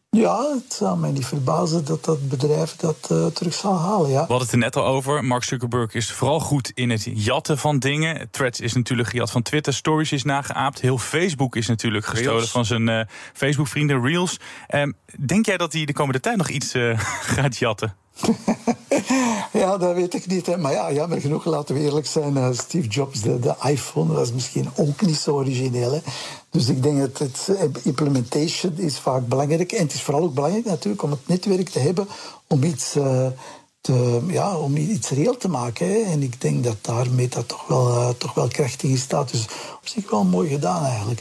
Ja, 0.09 0.53
het 0.53 0.73
zou 0.73 0.97
mij 0.97 1.11
niet 1.11 1.25
verbazen 1.25 1.85
dat 1.85 2.05
dat 2.05 2.29
bedrijf 2.29 2.75
dat 2.75 3.09
uh, 3.11 3.25
terug 3.25 3.53
zal 3.53 3.79
halen. 3.79 4.09
Ja. 4.09 4.13
We 4.13 4.17
hadden 4.19 4.39
het 4.39 4.51
er 4.51 4.57
net 4.57 4.75
al 4.75 4.85
over. 4.85 5.25
Mark 5.25 5.43
Zuckerberg 5.43 5.93
is 5.93 6.11
vooral 6.11 6.39
goed 6.39 6.71
in 6.73 6.89
het 6.89 7.09
jatten 7.13 7.57
van 7.57 7.79
dingen. 7.79 8.27
Threads 8.31 8.59
is 8.59 8.73
natuurlijk 8.73 9.09
gejat 9.09 9.31
van 9.31 9.41
Twitter. 9.41 9.73
Stories 9.73 10.11
is 10.11 10.23
nageaapt. 10.23 10.81
Heel 10.81 10.97
Facebook 10.97 11.55
is 11.55 11.67
natuurlijk 11.67 12.05
gestolen 12.05 12.47
van 12.47 12.65
zijn 12.65 12.89
uh, 12.89 13.01
Facebook-vrienden 13.33 14.01
Reels. 14.01 14.39
Um, 14.69 14.93
denk 15.19 15.45
jij 15.45 15.57
dat 15.57 15.73
hij 15.73 15.85
de 15.85 15.93
komende 15.93 16.19
tijd 16.19 16.37
nog 16.37 16.49
iets 16.49 16.75
uh, 16.75 16.99
gaat 17.35 17.57
jatten? 17.57 17.95
ja, 19.61 19.77
dat 19.77 19.95
weet 19.95 20.13
ik 20.13 20.27
niet. 20.27 20.45
Hè. 20.45 20.57
Maar 20.57 20.71
ja, 20.71 20.91
jammer 20.91 21.21
genoeg, 21.21 21.45
laten 21.45 21.75
we 21.75 21.81
eerlijk 21.81 22.07
zijn. 22.07 22.37
Uh, 22.37 22.47
Steve 22.51 22.87
Jobs, 22.87 23.21
de, 23.21 23.39
de 23.39 23.55
iPhone, 23.63 24.13
was 24.13 24.31
misschien 24.31 24.69
ook 24.75 25.01
niet 25.01 25.15
zo 25.15 25.35
origineel. 25.35 26.01
Dus 26.49 26.69
ik 26.69 26.83
denk 26.83 26.99
dat 26.99 27.17
het 27.17 27.49
implementation 27.83 28.73
is 28.75 28.99
vaak 28.99 29.27
belangrijk. 29.27 29.71
En 29.71 29.83
het 29.83 29.93
is 29.93 30.01
vooral 30.01 30.23
ook 30.23 30.33
belangrijk 30.33 30.65
natuurlijk 30.65 31.03
om 31.03 31.11
het 31.11 31.27
netwerk 31.27 31.69
te 31.69 31.79
hebben 31.79 32.07
om 32.47 32.63
iets, 32.63 32.95
uh, 32.95 33.27
te, 33.81 34.19
ja, 34.27 34.57
om 34.57 34.77
iets 34.77 35.09
reëel 35.09 35.37
te 35.37 35.49
maken. 35.49 36.05
En 36.05 36.23
ik 36.23 36.41
denk 36.41 36.63
dat 36.63 36.77
daar 36.81 37.09
Meta 37.11 37.43
toch 37.43 37.67
wel, 37.67 38.17
toch 38.17 38.33
wel 38.33 38.47
krachtig 38.47 38.89
in 38.89 38.97
staat. 38.97 39.31
Dus 39.31 39.43
op 39.75 39.87
zich 39.87 40.09
wel 40.09 40.23
mooi 40.23 40.49
gedaan 40.49 40.85
eigenlijk. 40.85 41.19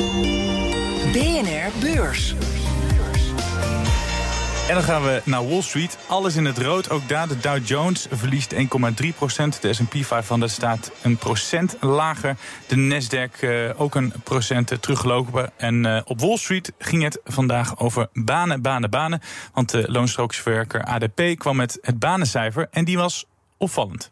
BNR 1.13 1.71
Beurs. 1.81 2.35
En 4.69 4.75
dan 4.75 4.83
gaan 4.83 5.03
we 5.03 5.23
naar 5.25 5.49
Wall 5.49 5.63
Street. 5.63 5.99
Alles 6.07 6.37
in 6.37 6.45
het 6.45 6.59
rood. 6.59 6.91
Ook 6.91 7.09
daar 7.09 7.29
de 7.29 7.39
Dow 7.39 7.67
Jones 7.67 8.07
verliest 8.11 8.55
1,3 8.55 8.61
procent. 9.17 9.63
De 9.63 9.73
S&P 9.73 9.95
500 9.95 10.53
staat 10.53 10.91
een 11.03 11.17
procent 11.17 11.77
lager. 11.81 12.37
De 12.67 12.77
Nasdaq 12.77 13.41
uh, 13.41 13.81
ook 13.81 13.95
een 13.95 14.13
procent 14.25 14.83
teruggelopen. 14.83 15.53
En 15.57 15.87
uh, 15.87 16.01
op 16.05 16.21
Wall 16.21 16.37
Street 16.37 16.73
ging 16.79 17.03
het 17.03 17.21
vandaag 17.25 17.79
over 17.79 18.09
banen, 18.13 18.63
banen, 18.63 18.91
banen. 18.91 19.21
Want 19.53 19.71
de 19.71 19.85
loonstrookjesverwerker 19.91 20.85
ADP 20.85 21.23
kwam 21.39 21.57
met 21.57 21.79
het 21.81 21.99
banencijfer. 21.99 22.69
En 22.71 22.85
die 22.85 22.97
was 22.97 23.25
opvallend. 23.57 24.11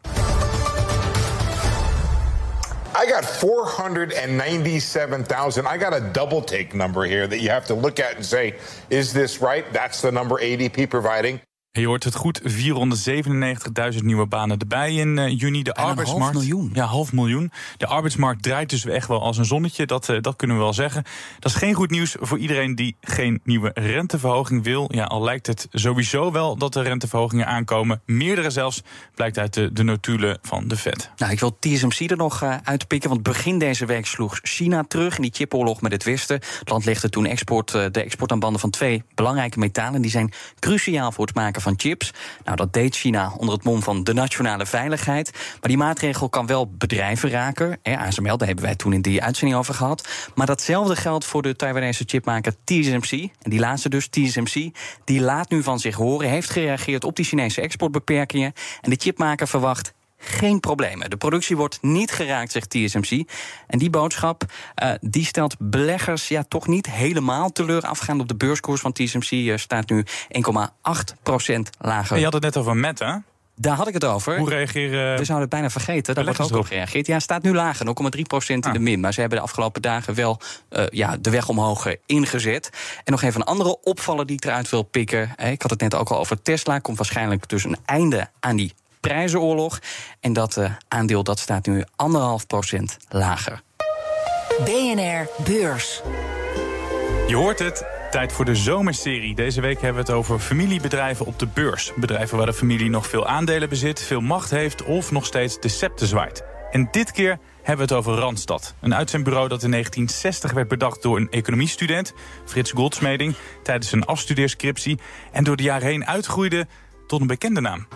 I 2.95 3.05
got 3.05 3.25
497,000. 3.25 5.67
I 5.67 5.77
got 5.77 5.93
a 5.93 5.99
double 5.99 6.41
take 6.41 6.73
number 6.73 7.03
here 7.03 7.27
that 7.27 7.39
you 7.39 7.49
have 7.49 7.65
to 7.65 7.73
look 7.73 7.99
at 7.99 8.15
and 8.15 8.25
say, 8.25 8.55
is 8.89 9.11
this 9.11 9.41
right? 9.41 9.65
That's 9.73 10.01
the 10.01 10.13
number 10.13 10.35
ADP 10.35 10.89
providing. 10.89 11.41
Je 11.79 11.87
hoort 11.87 12.03
het 12.03 12.15
goed, 12.15 12.41
497.000 12.41 14.03
nieuwe 14.03 14.25
banen 14.25 14.57
erbij 14.57 14.93
in 14.93 15.17
uh, 15.17 15.39
juni. 15.39 15.63
De 15.63 15.73
arbeidsmarkt. 15.73 16.23
Half 16.23 16.33
miljoen. 16.33 16.71
Ja, 16.73 16.85
half 16.85 17.13
miljoen. 17.13 17.51
De 17.77 17.87
arbeidsmarkt 17.87 18.43
draait 18.43 18.69
dus 18.69 18.85
echt 18.85 19.07
wel 19.07 19.21
als 19.21 19.37
een 19.37 19.45
zonnetje. 19.45 19.85
Dat, 19.85 20.09
uh, 20.09 20.21
dat 20.21 20.35
kunnen 20.35 20.57
we 20.57 20.63
wel 20.63 20.73
zeggen. 20.73 21.03
Dat 21.39 21.51
is 21.51 21.57
geen 21.57 21.73
goed 21.73 21.89
nieuws 21.89 22.15
voor 22.19 22.37
iedereen 22.37 22.75
die 22.75 22.95
geen 23.01 23.39
nieuwe 23.43 23.71
renteverhoging 23.73 24.63
wil. 24.63 24.89
Ja, 24.93 25.03
al 25.03 25.23
lijkt 25.23 25.47
het 25.47 25.67
sowieso 25.71 26.31
wel 26.31 26.57
dat 26.57 26.75
er 26.75 26.83
renteverhogingen 26.83 27.45
aankomen. 27.45 28.01
Meerdere 28.05 28.49
zelfs, 28.49 28.81
blijkt 29.15 29.37
uit 29.37 29.53
de, 29.53 29.73
de 29.73 29.83
notulen 29.83 30.37
van 30.41 30.67
de 30.67 30.77
Fed. 30.77 31.11
Nou, 31.17 31.31
ik 31.31 31.39
wil 31.39 31.57
TSMC 31.59 32.11
er 32.11 32.17
nog 32.17 32.43
uh, 32.43 32.55
uitpikken. 32.63 33.09
Want 33.09 33.23
begin 33.23 33.59
deze 33.59 33.85
week 33.85 34.05
sloeg 34.05 34.39
China 34.41 34.83
terug 34.87 35.15
in 35.15 35.21
die 35.21 35.33
chipoorlog 35.33 35.81
met 35.81 35.91
het 35.91 36.03
Westen. 36.03 36.39
Het 36.59 36.69
land 36.69 36.85
legde 36.85 37.09
toen 37.09 37.25
export, 37.25 37.71
de 37.71 38.03
export 38.03 38.31
aan 38.31 38.39
banden 38.39 38.59
van 38.59 38.69
twee 38.69 39.03
belangrijke 39.15 39.59
metalen. 39.59 40.01
Die 40.01 40.11
zijn 40.11 40.33
cruciaal 40.59 41.11
voor 41.11 41.25
het 41.25 41.35
maken 41.35 41.61
van 41.61 41.64
chips. 41.77 42.11
Nou, 42.43 42.57
dat 42.57 42.73
deed 42.73 42.95
China 42.95 43.33
onder 43.37 43.55
het 43.55 43.63
mom 43.63 43.83
van 43.83 44.03
de 44.03 44.13
nationale 44.13 44.65
veiligheid. 44.65 45.31
Maar 45.33 45.69
die 45.69 45.77
maatregel 45.77 46.29
kan 46.29 46.45
wel 46.45 46.71
bedrijven 46.71 47.29
raken. 47.29 47.79
Hè, 47.81 47.97
ASML, 47.97 48.37
daar 48.37 48.47
hebben 48.47 48.65
wij 48.65 48.75
toen 48.75 48.93
in 48.93 49.01
die 49.01 49.23
uitzending 49.23 49.59
over 49.59 49.73
gehad. 49.73 50.07
Maar 50.35 50.45
datzelfde 50.45 50.95
geldt 50.95 51.25
voor 51.25 51.41
de 51.41 51.55
Taiwanese 51.55 52.03
chipmaker 52.07 52.53
TSMC. 52.63 53.11
En 53.11 53.49
die 53.49 53.59
laatste 53.59 53.89
dus, 53.89 54.07
TSMC, 54.07 54.71
die 55.03 55.21
laat 55.21 55.49
nu 55.49 55.63
van 55.63 55.79
zich 55.79 55.95
horen, 55.95 56.29
heeft 56.29 56.49
gereageerd 56.49 57.03
op 57.03 57.15
die 57.15 57.25
Chinese 57.25 57.61
exportbeperkingen. 57.61 58.53
En 58.81 58.89
de 58.89 58.97
chipmaker 58.99 59.47
verwacht 59.47 59.93
geen 60.25 60.59
problemen. 60.59 61.09
De 61.09 61.17
productie 61.17 61.57
wordt 61.57 61.77
niet 61.81 62.11
geraakt, 62.11 62.51
zegt 62.51 62.69
TSMC. 62.69 63.29
En 63.67 63.79
die 63.79 63.89
boodschap 63.89 64.43
uh, 64.83 64.91
die 65.01 65.25
stelt 65.25 65.55
beleggers 65.59 66.27
ja, 66.27 66.43
toch 66.43 66.67
niet 66.67 66.89
helemaal 66.89 67.51
teleur. 67.51 67.81
Afgaand 67.81 68.21
op 68.21 68.27
de 68.27 68.35
beurskoers 68.35 68.81
van 68.81 68.91
TSMC 68.91 69.31
uh, 69.31 69.57
staat 69.57 69.89
nu 69.89 70.03
1,8% 70.03 71.59
lager. 71.79 72.17
je 72.17 72.23
had 72.23 72.33
het 72.33 72.43
net 72.43 72.57
over 72.57 72.75
Meta. 72.75 73.23
Daar 73.57 73.75
had 73.75 73.87
ik 73.87 73.93
het 73.93 74.03
over. 74.03 74.37
Hoe 74.37 74.49
reageren. 74.49 75.17
We 75.17 75.25
zouden 75.25 75.39
het 75.39 75.49
bijna 75.49 75.69
vergeten. 75.69 76.15
Daar 76.15 76.23
wordt 76.23 76.39
ook 76.39 76.55
op 76.55 76.65
gereageerd. 76.65 77.07
Ja, 77.07 77.19
staat 77.19 77.43
nu 77.43 77.53
lager, 77.53 77.85
0,3 78.15 78.21
procent 78.21 78.65
in 78.65 78.71
de 78.71 78.77
ah. 78.77 78.83
min. 78.83 78.99
Maar 78.99 79.13
ze 79.13 79.19
hebben 79.19 79.37
de 79.37 79.43
afgelopen 79.43 79.81
dagen 79.81 80.13
wel 80.13 80.39
uh, 80.69 80.83
ja, 80.89 81.17
de 81.17 81.29
weg 81.29 81.49
omhoog 81.49 81.87
ingezet. 82.05 82.69
En 83.03 83.11
nog 83.11 83.21
even 83.21 83.41
een 83.41 83.47
andere 83.47 83.81
opvaller 83.81 84.25
die 84.25 84.35
ik 84.35 84.45
eruit 84.45 84.69
wil 84.69 84.83
pikken. 84.83 85.35
Ik 85.37 85.61
had 85.61 85.71
het 85.71 85.81
net 85.81 85.95
ook 85.95 86.09
al 86.09 86.19
over 86.19 86.41
Tesla. 86.41 86.79
Komt 86.79 86.97
waarschijnlijk 86.97 87.49
dus 87.49 87.63
een 87.63 87.77
einde 87.85 88.29
aan 88.39 88.55
die 88.55 88.73
prijzenoorlog. 89.07 89.79
En 90.19 90.33
dat 90.33 90.57
uh, 90.57 90.71
aandeel 90.87 91.23
dat 91.23 91.39
staat 91.39 91.65
nu 91.65 91.83
anderhalf 91.95 92.47
procent 92.47 92.97
lager. 93.09 93.61
BNR 94.63 95.27
Beurs. 95.43 96.01
Je 97.27 97.35
hoort 97.35 97.59
het. 97.59 97.85
Tijd 98.11 98.33
voor 98.33 98.45
de 98.45 98.55
zomerserie. 98.55 99.35
Deze 99.35 99.61
week 99.61 99.81
hebben 99.81 100.05
we 100.05 100.11
het 100.11 100.19
over 100.19 100.39
familiebedrijven 100.39 101.25
op 101.25 101.39
de 101.39 101.47
beurs. 101.47 101.91
Bedrijven 101.95 102.37
waar 102.37 102.45
de 102.45 102.53
familie 102.53 102.89
nog 102.89 103.07
veel 103.07 103.27
aandelen 103.27 103.69
bezit, 103.69 104.01
veel 104.01 104.21
macht 104.21 104.49
heeft 104.49 104.83
of 104.83 105.11
nog 105.11 105.25
steeds 105.25 105.59
de 105.59 105.67
scepter 105.67 106.07
zwaait. 106.07 106.43
En 106.71 106.87
dit 106.91 107.11
keer 107.11 107.39
hebben 107.63 107.87
we 107.87 107.93
het 107.93 108.03
over 108.03 108.21
Randstad. 108.21 108.75
Een 108.81 108.95
uitzendbureau 108.95 109.47
dat 109.47 109.63
in 109.63 109.71
1960 109.71 110.51
werd 110.51 110.67
bedacht 110.67 111.01
door 111.01 111.17
een 111.17 111.29
economiestudent, 111.29 112.13
Frits 112.45 112.71
Goldsmeding, 112.71 113.35
tijdens 113.63 113.91
een 113.91 114.05
afstudeerscriptie 114.05 114.99
en 115.31 115.43
door 115.43 115.55
de 115.55 115.63
jaren 115.63 115.87
heen 115.87 116.05
uitgroeide 116.05 116.67
tot 117.07 117.21
een 117.21 117.27
bekende 117.27 117.61
naam. 117.61 117.87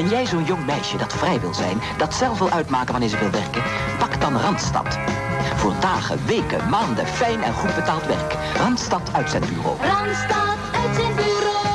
Ben 0.00 0.08
jij 0.08 0.26
zo'n 0.26 0.44
jong 0.44 0.66
meisje 0.66 0.96
dat 0.96 1.12
vrij 1.12 1.40
wil 1.40 1.54
zijn, 1.54 1.80
dat 1.98 2.14
zelf 2.14 2.38
wil 2.38 2.50
uitmaken 2.50 2.90
wanneer 2.90 3.08
ze 3.08 3.18
wil 3.18 3.30
werken? 3.30 3.62
Pak 3.98 4.20
dan 4.20 4.36
Randstad. 4.36 4.98
Voor 5.56 5.74
dagen, 5.80 6.26
weken, 6.26 6.68
maanden, 6.68 7.06
fijn 7.06 7.42
en 7.42 7.52
goed 7.52 7.74
betaald 7.74 8.06
werk. 8.06 8.32
Randstad 8.56 9.12
Uitzendbureau. 9.12 9.76
Randstad 9.80 10.56
Uitzendbureau. 10.72 11.66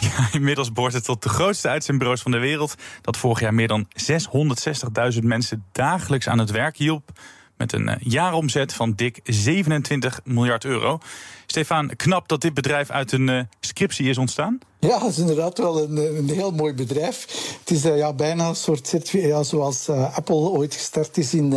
Ja, 0.00 0.28
inmiddels 0.32 0.72
behoort 0.72 0.92
het 0.92 1.04
tot 1.04 1.22
de 1.22 1.28
grootste 1.28 1.68
uitzendbureaus 1.68 2.22
van 2.22 2.30
de 2.30 2.38
wereld. 2.38 2.74
Dat 3.00 3.16
vorig 3.16 3.40
jaar 3.40 3.54
meer 3.54 3.68
dan 3.68 3.88
660.000 5.12 5.18
mensen 5.22 5.64
dagelijks 5.72 6.28
aan 6.28 6.38
het 6.38 6.50
werk 6.50 6.76
hielp. 6.76 7.10
Met 7.56 7.72
een 7.72 7.88
eh, 7.88 7.96
jaaromzet 7.98 8.74
van 8.74 8.92
dik 8.92 9.20
27 9.24 10.20
miljard 10.24 10.64
euro. 10.64 10.98
Stefan, 11.46 11.96
knap 11.96 12.28
dat 12.28 12.40
dit 12.40 12.54
bedrijf 12.54 12.90
uit 12.90 13.12
een 13.12 13.28
uh, 13.28 13.42
scriptie 13.60 14.08
is 14.08 14.18
ontstaan. 14.18 14.58
Ja, 14.80 14.98
het 15.00 15.10
is 15.10 15.18
inderdaad 15.18 15.58
wel 15.58 15.82
een, 15.82 16.16
een 16.16 16.30
heel 16.30 16.50
mooi 16.50 16.72
bedrijf. 16.74 17.26
Het 17.60 17.70
is 17.70 17.84
uh, 17.84 17.96
ja, 17.96 18.12
bijna 18.12 18.48
een 18.48 18.56
soort 18.56 19.10
ja, 19.10 19.42
zoals 19.42 19.88
uh, 19.88 20.16
Apple 20.16 20.34
ooit 20.34 20.74
gestart 20.74 21.16
is 21.16 21.34
in, 21.34 21.52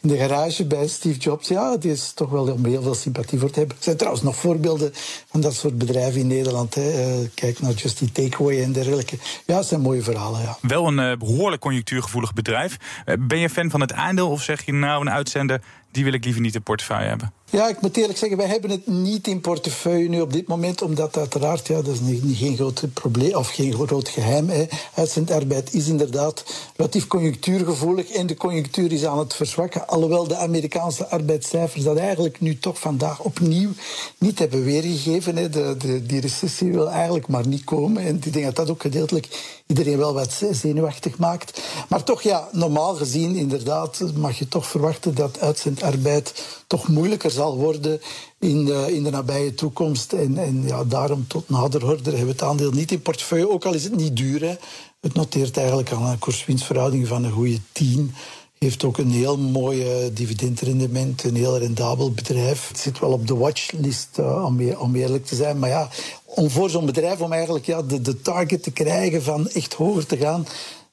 in 0.00 0.08
de 0.08 0.16
garage 0.16 0.66
bij 0.66 0.88
Steve 0.88 1.18
Jobs. 1.18 1.48
Ja, 1.48 1.76
die 1.76 1.92
is 1.92 2.12
toch 2.12 2.30
wel 2.30 2.52
om 2.52 2.64
heel 2.64 2.82
veel 2.82 2.94
sympathie 2.94 3.38
voor 3.38 3.50
te 3.50 3.58
hebben. 3.58 3.76
Er 3.76 3.82
zijn 3.82 3.96
trouwens 3.96 4.24
nog 4.24 4.36
voorbeelden 4.36 4.90
van 5.30 5.40
dat 5.40 5.54
soort 5.54 5.78
bedrijven 5.78 6.20
in 6.20 6.26
Nederland. 6.26 6.74
Hè. 6.74 7.28
kijk 7.34 7.60
naar 7.60 7.72
Just 7.72 7.98
die 7.98 8.12
Takeaway 8.12 8.62
en 8.62 8.72
dergelijke. 8.72 9.18
Ja, 9.46 9.56
het 9.56 9.66
zijn 9.66 9.80
mooie 9.80 10.02
verhalen. 10.02 10.40
Ja. 10.40 10.58
Wel 10.60 10.86
een 10.86 11.18
behoorlijk 11.18 11.62
conjunctuurgevoelig 11.62 12.32
bedrijf. 12.32 12.76
ben 13.18 13.38
je 13.38 13.50
fan 13.50 13.70
van 13.70 13.80
het 13.80 13.92
aandeel 13.92 14.30
of 14.30 14.42
zeg 14.42 14.64
je 14.64 14.72
nou 14.72 15.00
een 15.00 15.10
uitzender 15.10 15.60
die 15.92 16.04
wil 16.04 16.12
ik 16.12 16.24
liever 16.24 16.42
niet 16.42 16.54
in 16.54 16.62
portefeuille 16.62 17.08
hebben. 17.08 17.32
Ja, 17.52 17.68
ik 17.68 17.80
moet 17.80 17.96
eerlijk 17.96 18.18
zeggen, 18.18 18.38
wij 18.38 18.46
hebben 18.46 18.70
het 18.70 18.86
niet 18.86 19.26
in 19.26 19.40
portefeuille 19.40 20.08
nu 20.08 20.20
op 20.20 20.32
dit 20.32 20.46
moment, 20.48 20.82
omdat 20.82 21.16
uiteraard, 21.16 21.66
ja, 21.66 21.82
dat 21.82 21.94
is 21.94 22.00
niet, 22.00 22.24
niet 22.24 22.36
geen 22.36 22.56
groot 22.56 22.84
probleem 22.92 23.34
of 23.34 23.48
geen 23.48 23.72
groot 23.72 24.08
geheim. 24.08 24.48
Hè. 24.48 24.64
Uitzendarbeid 24.94 25.74
is 25.74 25.88
inderdaad 25.88 26.44
relatief 26.76 27.06
conjunctuurgevoelig 27.06 28.10
en 28.10 28.26
de 28.26 28.36
conjunctuur 28.36 28.92
is 28.92 29.04
aan 29.04 29.18
het 29.18 29.34
verzwakken. 29.34 29.88
Alhoewel 29.88 30.28
de 30.28 30.36
Amerikaanse 30.36 31.08
arbeidscijfers 31.08 31.84
dat 31.84 31.96
eigenlijk 31.96 32.40
nu 32.40 32.58
toch 32.58 32.78
vandaag 32.78 33.20
opnieuw 33.20 33.70
niet 34.18 34.38
hebben 34.38 34.64
weergegeven. 34.64 35.36
Hè. 35.36 35.48
De, 35.48 35.74
de, 35.78 36.06
die 36.06 36.20
recessie 36.20 36.72
wil 36.72 36.90
eigenlijk 36.90 37.28
maar 37.28 37.46
niet 37.46 37.64
komen. 37.64 38.02
En 38.04 38.20
ik 38.22 38.32
denk 38.32 38.44
dat 38.44 38.56
dat 38.56 38.70
ook 38.70 38.82
gedeeltelijk 38.82 39.28
iedereen 39.66 39.98
wel 39.98 40.14
wat 40.14 40.42
zenuwachtig 40.50 41.18
maakt. 41.18 41.60
Maar 41.88 42.04
toch, 42.04 42.22
ja, 42.22 42.48
normaal 42.52 42.94
gezien, 42.94 43.36
inderdaad, 43.36 44.00
mag 44.14 44.38
je 44.38 44.48
toch 44.48 44.66
verwachten 44.66 45.14
dat 45.14 45.40
uitzendarbeid 45.40 46.44
toch 46.72 46.88
moeilijker 46.88 47.30
zal 47.30 47.56
worden 47.56 48.00
in 48.38 48.64
de, 48.64 48.94
in 48.94 49.02
de 49.02 49.10
nabije 49.10 49.54
toekomst. 49.54 50.12
En, 50.12 50.38
en 50.38 50.62
ja, 50.66 50.84
daarom 50.84 51.26
tot 51.26 51.48
nader 51.48 51.86
order 51.86 52.04
hebben 52.04 52.24
we 52.24 52.32
het 52.32 52.42
aandeel 52.42 52.70
niet 52.70 52.92
in 52.92 53.02
portefeuille, 53.02 53.50
ook 53.50 53.64
al 53.64 53.74
is 53.74 53.84
het 53.84 53.96
niet 53.96 54.16
duur. 54.16 54.40
Hè. 54.40 54.54
Het 55.00 55.14
noteert 55.14 55.56
eigenlijk 55.56 55.92
aan 55.92 56.06
een 56.06 56.18
koerswinstverhouding 56.18 57.06
van 57.06 57.24
een 57.24 57.32
goede 57.32 57.58
10 57.72 58.14
heeft 58.58 58.84
ook 58.84 58.98
een 58.98 59.10
heel 59.10 59.38
mooi 59.38 60.10
dividendrendement, 60.12 61.24
een 61.24 61.36
heel 61.36 61.58
rendabel 61.58 62.12
bedrijf. 62.12 62.68
Het 62.68 62.78
zit 62.78 62.98
wel 62.98 63.12
op 63.12 63.26
de 63.26 63.36
watchlist, 63.36 64.18
uh, 64.20 64.44
om, 64.44 64.72
om 64.72 64.94
eerlijk 64.94 65.26
te 65.26 65.34
zijn. 65.34 65.58
Maar 65.58 65.68
ja, 65.68 65.88
om 66.24 66.50
voor 66.50 66.70
zo'n 66.70 66.86
bedrijf 66.86 67.20
om 67.20 67.32
eigenlijk 67.32 67.66
ja, 67.66 67.82
de, 67.82 68.00
de 68.00 68.20
target 68.20 68.62
te 68.62 68.70
krijgen 68.70 69.22
van 69.22 69.48
echt 69.48 69.74
hoger 69.74 70.06
te 70.06 70.16
gaan, 70.16 70.46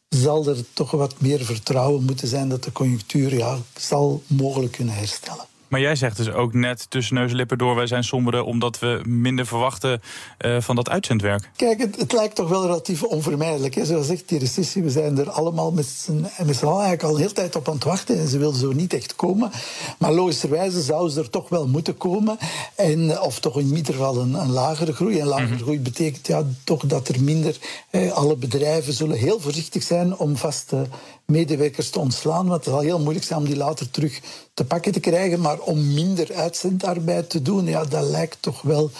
zal 0.10 0.48
er 0.48 0.64
toch 0.74 0.92
wat 0.92 1.22
meer 1.22 1.46
vertrouwen 1.46 2.04
moeten 2.04 2.28
zijn 2.28 2.50
dat 2.50 2.64
de 2.64 2.72
conjunctuur 2.72 3.38
ja, 3.38 3.58
zal 3.78 4.24
mogelijk 4.28 4.72
kunnen 4.72 4.96
herstellen. 4.96 5.49
Maar 5.70 5.80
jij 5.80 5.96
zegt 5.96 6.18
dus 6.18 6.32
ook 6.32 6.54
net 6.54 6.90
tussen 6.90 7.16
neus 7.16 7.32
en 7.32 7.38
lippen 7.38 7.58
door... 7.58 7.76
wij 7.76 7.88
zijn 7.88 8.04
somberder 8.04 8.44
omdat 8.44 8.80
we 8.80 9.02
minder 9.08 9.46
verwachten 9.46 10.02
uh, 10.46 10.62
van 10.62 10.76
dat 10.76 10.90
uitzendwerk. 10.90 11.50
Kijk, 11.56 11.80
het, 11.80 11.96
het, 11.96 12.12
lijkt 12.12 12.36
toch 12.36 12.50
wel 12.50 12.66
relatief 12.66 13.04
onvermijdelijk. 13.04 13.76
Hè? 13.76 13.86
Zoals 13.86 14.08
zegt 14.08 14.30
die 14.30 14.40
recessie, 14.40 14.84
we 14.84 14.90
zijn 14.90 15.18
er 15.18 15.30
allemaal 15.30 15.72
met 15.72 15.86
z'n 15.86 16.28
allen 16.42 16.56
eigenlijk 16.64 17.04
al 17.04 17.10
een 17.10 17.18
hele 17.18 17.32
tijd 17.32 17.56
op 17.56 17.68
aan 17.68 17.74
het 17.74 17.84
wachten... 17.84 18.20
en 18.20 18.28
ze 18.28 18.38
wil 18.38 18.52
zo 18.52 18.72
niet 18.72 18.94
echt 18.94 19.16
komen. 19.16 19.52
Maar 19.98 20.12
logischerwijze 20.12 20.82
zou 20.82 21.10
ze 21.10 21.20
er 21.20 21.30
toch 21.30 21.50
wel 21.50 21.68
moeten 21.68 21.98
komen. 21.98 22.38
En, 22.76 23.22
of 23.22 23.40
toch 23.40 23.60
in 23.60 23.76
ieder 23.76 23.94
geval 23.94 24.18
een, 24.18 24.34
een 24.34 24.52
lagere 24.52 24.94
groei. 24.94 25.20
En 25.20 25.28
lagere 25.28 25.48
mm 25.48 25.54
-hmm. 25.54 25.62
groei 25.62 25.80
betekent 25.80 26.28
ja, 26.28 26.44
toch 26.64 26.86
dat 26.86 27.08
er 27.08 27.24
minder... 27.24 27.58
Eh, 27.90 28.12
alle 28.12 28.36
bedrijven 28.36 28.94
zullen 28.94 29.18
heel 29.18 29.40
voorzichtig 29.40 29.84
zijn 29.84 30.18
om 30.18 30.38
vaste 30.38 30.88
medewerkers 31.30 31.90
te 31.90 32.00
ontslaan. 32.00 32.48
Want 32.48 32.66
het 32.66 32.74
zal 32.74 32.84
heel 32.84 33.00
moeilijk 33.00 33.26
zijn 33.26 33.40
om 33.40 33.46
die 33.46 33.58
later 33.58 33.90
terug 33.90 34.22
te 34.54 34.66
pakken 34.66 34.92
te 34.92 35.00
krijgen. 35.00 35.40
Maar 35.40 35.60
om 35.60 35.94
minder 35.94 36.34
uitzendarbeid 36.34 37.30
te 37.30 37.42
doen, 37.42 37.66
ja, 37.66 37.86
dat 37.86 38.04
lijkt 38.04 38.38
toch 38.40 38.62
wel 38.62 38.92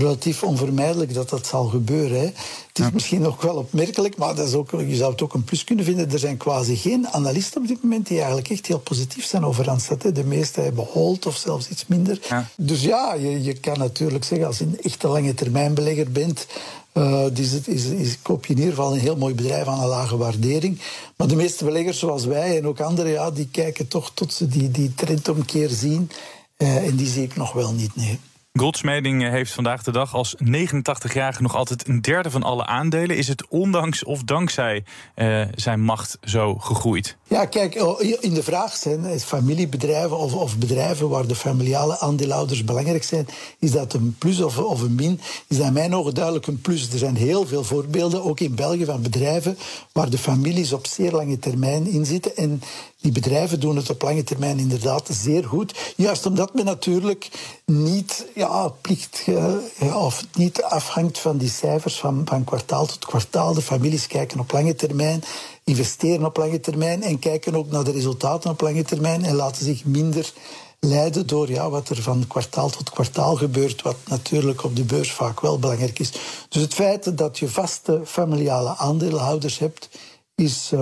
relatief 0.00 0.42
onvermijdelijk 0.42 1.14
dat 1.14 1.28
dat 1.28 1.46
zal 1.46 1.64
gebeuren. 1.64 2.18
Hè. 2.18 2.24
Het 2.24 2.78
is 2.78 2.84
ja. 2.84 2.90
misschien 2.92 3.26
ook 3.26 3.42
wel 3.42 3.56
opmerkelijk, 3.56 4.16
maar 4.16 4.34
dat 4.34 4.48
is 4.48 4.54
ook, 4.54 4.70
je 4.70 4.96
zou 4.96 5.12
het 5.12 5.22
ook 5.22 5.34
een 5.34 5.44
plus 5.44 5.64
kunnen 5.64 5.84
vinden. 5.84 6.10
Er 6.10 6.18
zijn 6.18 6.36
quasi 6.36 6.76
geen 6.76 7.08
analisten 7.08 7.60
op 7.60 7.68
dit 7.68 7.82
moment 7.82 8.06
die 8.06 8.16
eigenlijk 8.16 8.48
echt 8.48 8.66
heel 8.66 8.78
positief 8.78 9.24
zijn 9.24 9.44
over 9.44 9.64
Randstad. 9.64 10.02
Hè. 10.02 10.12
De 10.12 10.24
meeste 10.24 10.60
hebben 10.60 10.84
hold 10.84 11.26
of 11.26 11.36
zelfs 11.36 11.68
iets 11.68 11.86
minder. 11.86 12.18
Ja. 12.28 12.48
Dus 12.56 12.82
ja, 12.82 13.14
je, 13.14 13.42
je 13.42 13.54
kan 13.54 13.78
natuurlijk 13.78 14.24
zeggen, 14.24 14.46
als 14.46 14.58
je 14.58 14.64
een 14.64 14.80
echte 14.80 15.08
lange 15.08 15.34
termijnbelegger 15.34 16.10
bent, 16.10 16.46
uh, 16.96 17.22
het, 17.22 17.68
is, 17.68 17.84
is, 17.84 18.22
koop 18.22 18.46
je 18.46 18.52
in 18.52 18.58
ieder 18.58 18.74
geval 18.74 18.92
een 18.92 19.00
heel 19.00 19.16
mooi 19.16 19.34
bedrijf 19.34 19.66
aan 19.66 19.80
een 19.80 19.88
lage 19.88 20.16
waardering. 20.16 20.80
Maar 21.16 21.28
de 21.28 21.36
meeste 21.36 21.64
beleggers 21.64 21.98
zoals 21.98 22.24
wij 22.24 22.56
en 22.56 22.66
ook 22.66 22.80
anderen, 22.80 23.12
ja, 23.12 23.30
die 23.30 23.48
kijken 23.50 23.88
toch 23.88 24.10
tot 24.14 24.32
ze 24.32 24.48
die, 24.48 24.70
die 24.70 24.94
trendomkeer 24.94 25.68
zien. 25.68 26.10
Uh, 26.58 26.86
en 26.86 26.96
die 26.96 27.06
zie 27.06 27.22
ik 27.22 27.36
nog 27.36 27.52
wel 27.52 27.72
niet, 27.72 27.96
nee. 27.96 28.18
Goldsmeding 28.58 29.30
heeft 29.30 29.52
vandaag 29.52 29.82
de 29.82 29.92
dag 29.92 30.14
als 30.14 30.34
89-jarige 30.44 31.42
nog 31.42 31.54
altijd 31.54 31.88
een 31.88 32.00
derde 32.00 32.30
van 32.30 32.42
alle 32.42 32.66
aandelen. 32.66 33.16
Is 33.16 33.28
het 33.28 33.48
ondanks 33.48 34.04
of 34.04 34.22
dankzij 34.22 34.84
uh, 35.16 35.42
zijn 35.54 35.80
macht 35.80 36.18
zo 36.24 36.54
gegroeid? 36.54 37.16
Ja, 37.28 37.44
kijk, 37.44 37.74
in 38.20 38.34
de 38.34 38.42
vraag 38.42 38.76
zijn 38.76 39.20
familiebedrijven 39.20 40.16
of, 40.18 40.34
of, 40.34 40.58
bedrijven 40.58 41.08
waar 41.08 41.26
de 41.26 41.34
familiale 41.34 41.98
aandeelhouders 41.98 42.64
belangrijk 42.64 43.04
zijn, 43.04 43.26
is 43.58 43.70
dat 43.70 43.92
een 43.92 44.14
plus 44.18 44.40
of, 44.40 44.58
of 44.58 44.80
een 44.80 44.94
min? 44.94 45.20
Is 45.48 45.56
dat 45.56 45.66
in 45.66 45.72
mijn 45.72 45.94
ogen 45.94 46.14
duidelijk 46.14 46.46
een 46.46 46.60
plus. 46.60 46.92
Er 46.92 46.98
zijn 46.98 47.16
heel 47.16 47.46
veel 47.46 47.64
voorbeelden, 47.64 48.24
ook 48.24 48.40
in 48.40 48.54
België, 48.54 48.84
van 48.84 49.02
bedrijven 49.02 49.58
waar 49.92 50.10
de 50.10 50.18
families 50.18 50.72
op 50.72 50.86
zeer 50.86 51.12
lange 51.12 51.38
termijn 51.38 51.86
in 51.86 52.06
zitten. 52.06 52.36
En 52.36 52.62
die 53.06 53.22
bedrijven 53.22 53.60
doen 53.60 53.76
het 53.76 53.90
op 53.90 54.02
lange 54.02 54.24
termijn 54.24 54.58
inderdaad 54.58 55.08
zeer 55.10 55.44
goed. 55.44 55.92
Juist 55.96 56.26
omdat 56.26 56.54
men 56.54 56.64
natuurlijk 56.64 57.28
niet, 57.64 58.26
ja, 58.34 58.68
plicht, 58.68 59.24
uh, 59.26 60.04
of 60.04 60.24
niet 60.34 60.62
afhangt 60.62 61.18
van 61.18 61.36
die 61.36 61.50
cijfers 61.50 61.98
van, 61.98 62.22
van 62.24 62.44
kwartaal 62.44 62.86
tot 62.86 63.04
kwartaal. 63.04 63.54
De 63.54 63.62
families 63.62 64.06
kijken 64.06 64.40
op 64.40 64.52
lange 64.52 64.74
termijn, 64.74 65.22
investeren 65.64 66.24
op 66.24 66.36
lange 66.36 66.60
termijn 66.60 67.02
en 67.02 67.18
kijken 67.18 67.54
ook 67.54 67.70
naar 67.70 67.84
de 67.84 67.92
resultaten 67.92 68.50
op 68.50 68.60
lange 68.60 68.82
termijn 68.82 69.24
en 69.24 69.34
laten 69.34 69.64
zich 69.64 69.84
minder 69.84 70.32
leiden 70.80 71.26
door 71.26 71.50
ja, 71.50 71.70
wat 71.70 71.88
er 71.88 72.02
van 72.02 72.24
kwartaal 72.28 72.70
tot 72.70 72.90
kwartaal 72.90 73.36
gebeurt, 73.36 73.82
wat 73.82 73.96
natuurlijk 74.08 74.64
op 74.64 74.76
de 74.76 74.84
beurs 74.84 75.12
vaak 75.12 75.40
wel 75.40 75.58
belangrijk 75.58 75.98
is. 75.98 76.12
Dus 76.48 76.62
het 76.62 76.74
feit 76.74 77.18
dat 77.18 77.38
je 77.38 77.48
vaste 77.48 78.00
familiale 78.04 78.76
aandeelhouders 78.76 79.58
hebt, 79.58 79.88
is 80.36 80.70
uh, 80.74 80.80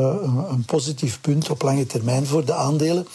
een, 0.49 0.65
positief 0.65 1.21
punt 1.21 1.51
op 1.51 1.63
lange 1.63 1.87
termijn 1.87 2.27
voor 2.27 2.45
de 2.45 2.55
aandelen. 2.55 3.07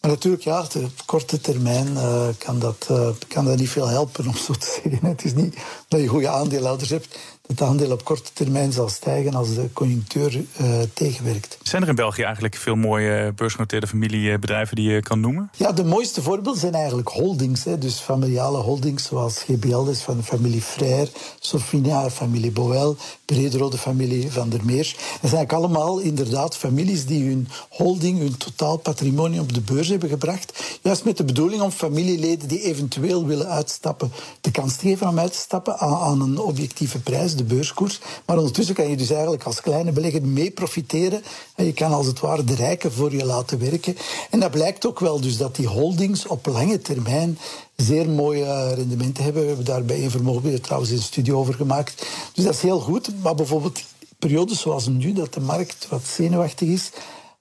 Maar 0.00 0.10
natuurlijk, 0.10 0.42
ja, 0.42 0.60
op 0.60 1.06
korte 1.06 1.40
termijn 1.40 1.86
uh, 1.92 2.28
kan, 2.38 2.58
dat, 2.58 2.88
uh, 2.90 3.08
kan 3.28 3.44
dat 3.44 3.58
niet 3.58 3.68
veel 3.68 3.88
helpen, 3.88 4.26
om 4.28 4.34
zo 4.36 4.52
te 4.52 4.80
zeggen. 4.82 5.06
Het 5.06 5.24
is 5.24 5.34
niet 5.34 5.56
dat 5.88 6.00
je 6.00 6.06
goede 6.06 6.28
aandeelhouders 6.28 6.90
hebt, 6.90 7.18
het 7.46 7.62
aandeel 7.62 7.90
op 7.90 8.04
korte 8.04 8.30
termijn 8.32 8.72
zal 8.72 8.88
stijgen 8.88 9.34
als 9.34 9.54
de 9.54 9.72
conjunctuur 9.72 10.34
uh, 10.36 10.80
tegenwerkt. 10.94 11.58
Zijn 11.62 11.82
er 11.82 11.88
in 11.88 11.94
België 11.94 12.22
eigenlijk 12.22 12.54
veel 12.54 12.74
mooie 12.74 13.32
beursgenoteerde 13.32 13.86
familiebedrijven 13.86 14.76
die 14.76 14.90
je 14.90 15.02
kan 15.02 15.20
noemen? 15.20 15.50
Ja, 15.56 15.72
de 15.72 15.84
mooiste 15.84 16.22
voorbeelden 16.22 16.60
zijn 16.60 16.74
eigenlijk 16.74 17.08
holdings. 17.08 17.64
Hè. 17.64 17.78
Dus 17.78 17.98
familiale 17.98 18.58
holdings 18.58 19.04
zoals 19.04 19.42
GBL, 19.42 19.82
dus 19.82 20.00
van 20.00 20.16
de 20.16 20.22
familie 20.22 20.62
Frère, 20.62 21.08
Sofina, 21.40 22.10
familie 22.10 22.50
Boel, 22.50 22.96
Brederode, 23.32 23.70
de 23.70 23.78
familie 23.78 24.32
Van 24.32 24.48
der 24.48 24.64
Meers. 24.64 24.90
Dat 24.92 25.00
zijn 25.00 25.20
eigenlijk 25.20 25.52
allemaal 25.52 25.98
inderdaad 25.98 26.56
families 26.56 27.06
die 27.06 27.28
hun 27.28 27.48
holding, 27.68 28.18
hun 28.18 28.36
totaal 28.36 28.76
patrimonium 28.76 29.42
op 29.42 29.54
de 29.54 29.60
beurs 29.60 29.88
hebben 29.88 30.08
gebracht. 30.08 30.78
Juist 30.82 31.04
met 31.04 31.16
de 31.16 31.24
bedoeling 31.24 31.62
om 31.62 31.70
familieleden 31.70 32.48
die 32.48 32.62
eventueel 32.62 33.26
willen 33.26 33.48
uitstappen, 33.48 34.12
de 34.40 34.50
kans 34.50 34.76
te 34.76 34.86
geven 34.88 35.08
om 35.08 35.18
uit 35.18 35.32
te 35.32 35.38
stappen 35.38 35.78
aan, 35.78 35.94
aan 35.94 36.20
een 36.20 36.38
objectieve 36.38 36.98
prijs, 36.98 37.36
de 37.36 37.44
beurskoers. 37.44 38.00
Maar 38.26 38.36
ondertussen 38.36 38.74
kan 38.74 38.90
je 38.90 38.96
dus 38.96 39.10
eigenlijk 39.10 39.42
als 39.42 39.60
kleine 39.60 39.92
belegger 39.92 40.22
mee 40.22 40.50
profiteren. 40.50 41.22
En 41.54 41.64
je 41.64 41.72
kan 41.72 41.92
als 41.92 42.06
het 42.06 42.20
ware 42.20 42.44
de 42.44 42.54
rijken 42.54 42.92
voor 42.92 43.12
je 43.12 43.24
laten 43.24 43.58
werken. 43.58 43.96
En 44.30 44.40
dat 44.40 44.50
blijkt 44.50 44.86
ook 44.86 45.00
wel 45.00 45.20
dus 45.20 45.36
dat 45.36 45.56
die 45.56 45.66
holdings 45.66 46.26
op 46.26 46.46
lange 46.46 46.80
termijn 46.80 47.38
zeer 47.82 48.08
mooie 48.08 48.74
rendementen 48.74 49.24
hebben. 49.24 49.42
We 49.42 49.48
hebben 49.48 49.66
daar 49.66 49.84
bij 49.84 50.04
een 50.04 50.10
vermogen 50.10 50.62
trouwens 50.62 50.90
een 50.90 51.02
studie 51.02 51.34
over 51.34 51.54
gemaakt. 51.54 52.06
Dus 52.32 52.44
dat 52.44 52.54
is 52.54 52.60
heel 52.60 52.80
goed. 52.80 53.22
Maar 53.22 53.34
bijvoorbeeld 53.34 53.82
periodes 54.18 54.60
zoals 54.60 54.86
nu, 54.86 55.12
dat 55.12 55.34
de 55.34 55.40
markt 55.40 55.88
wat 55.88 56.04
zenuwachtig 56.04 56.68
is, 56.68 56.90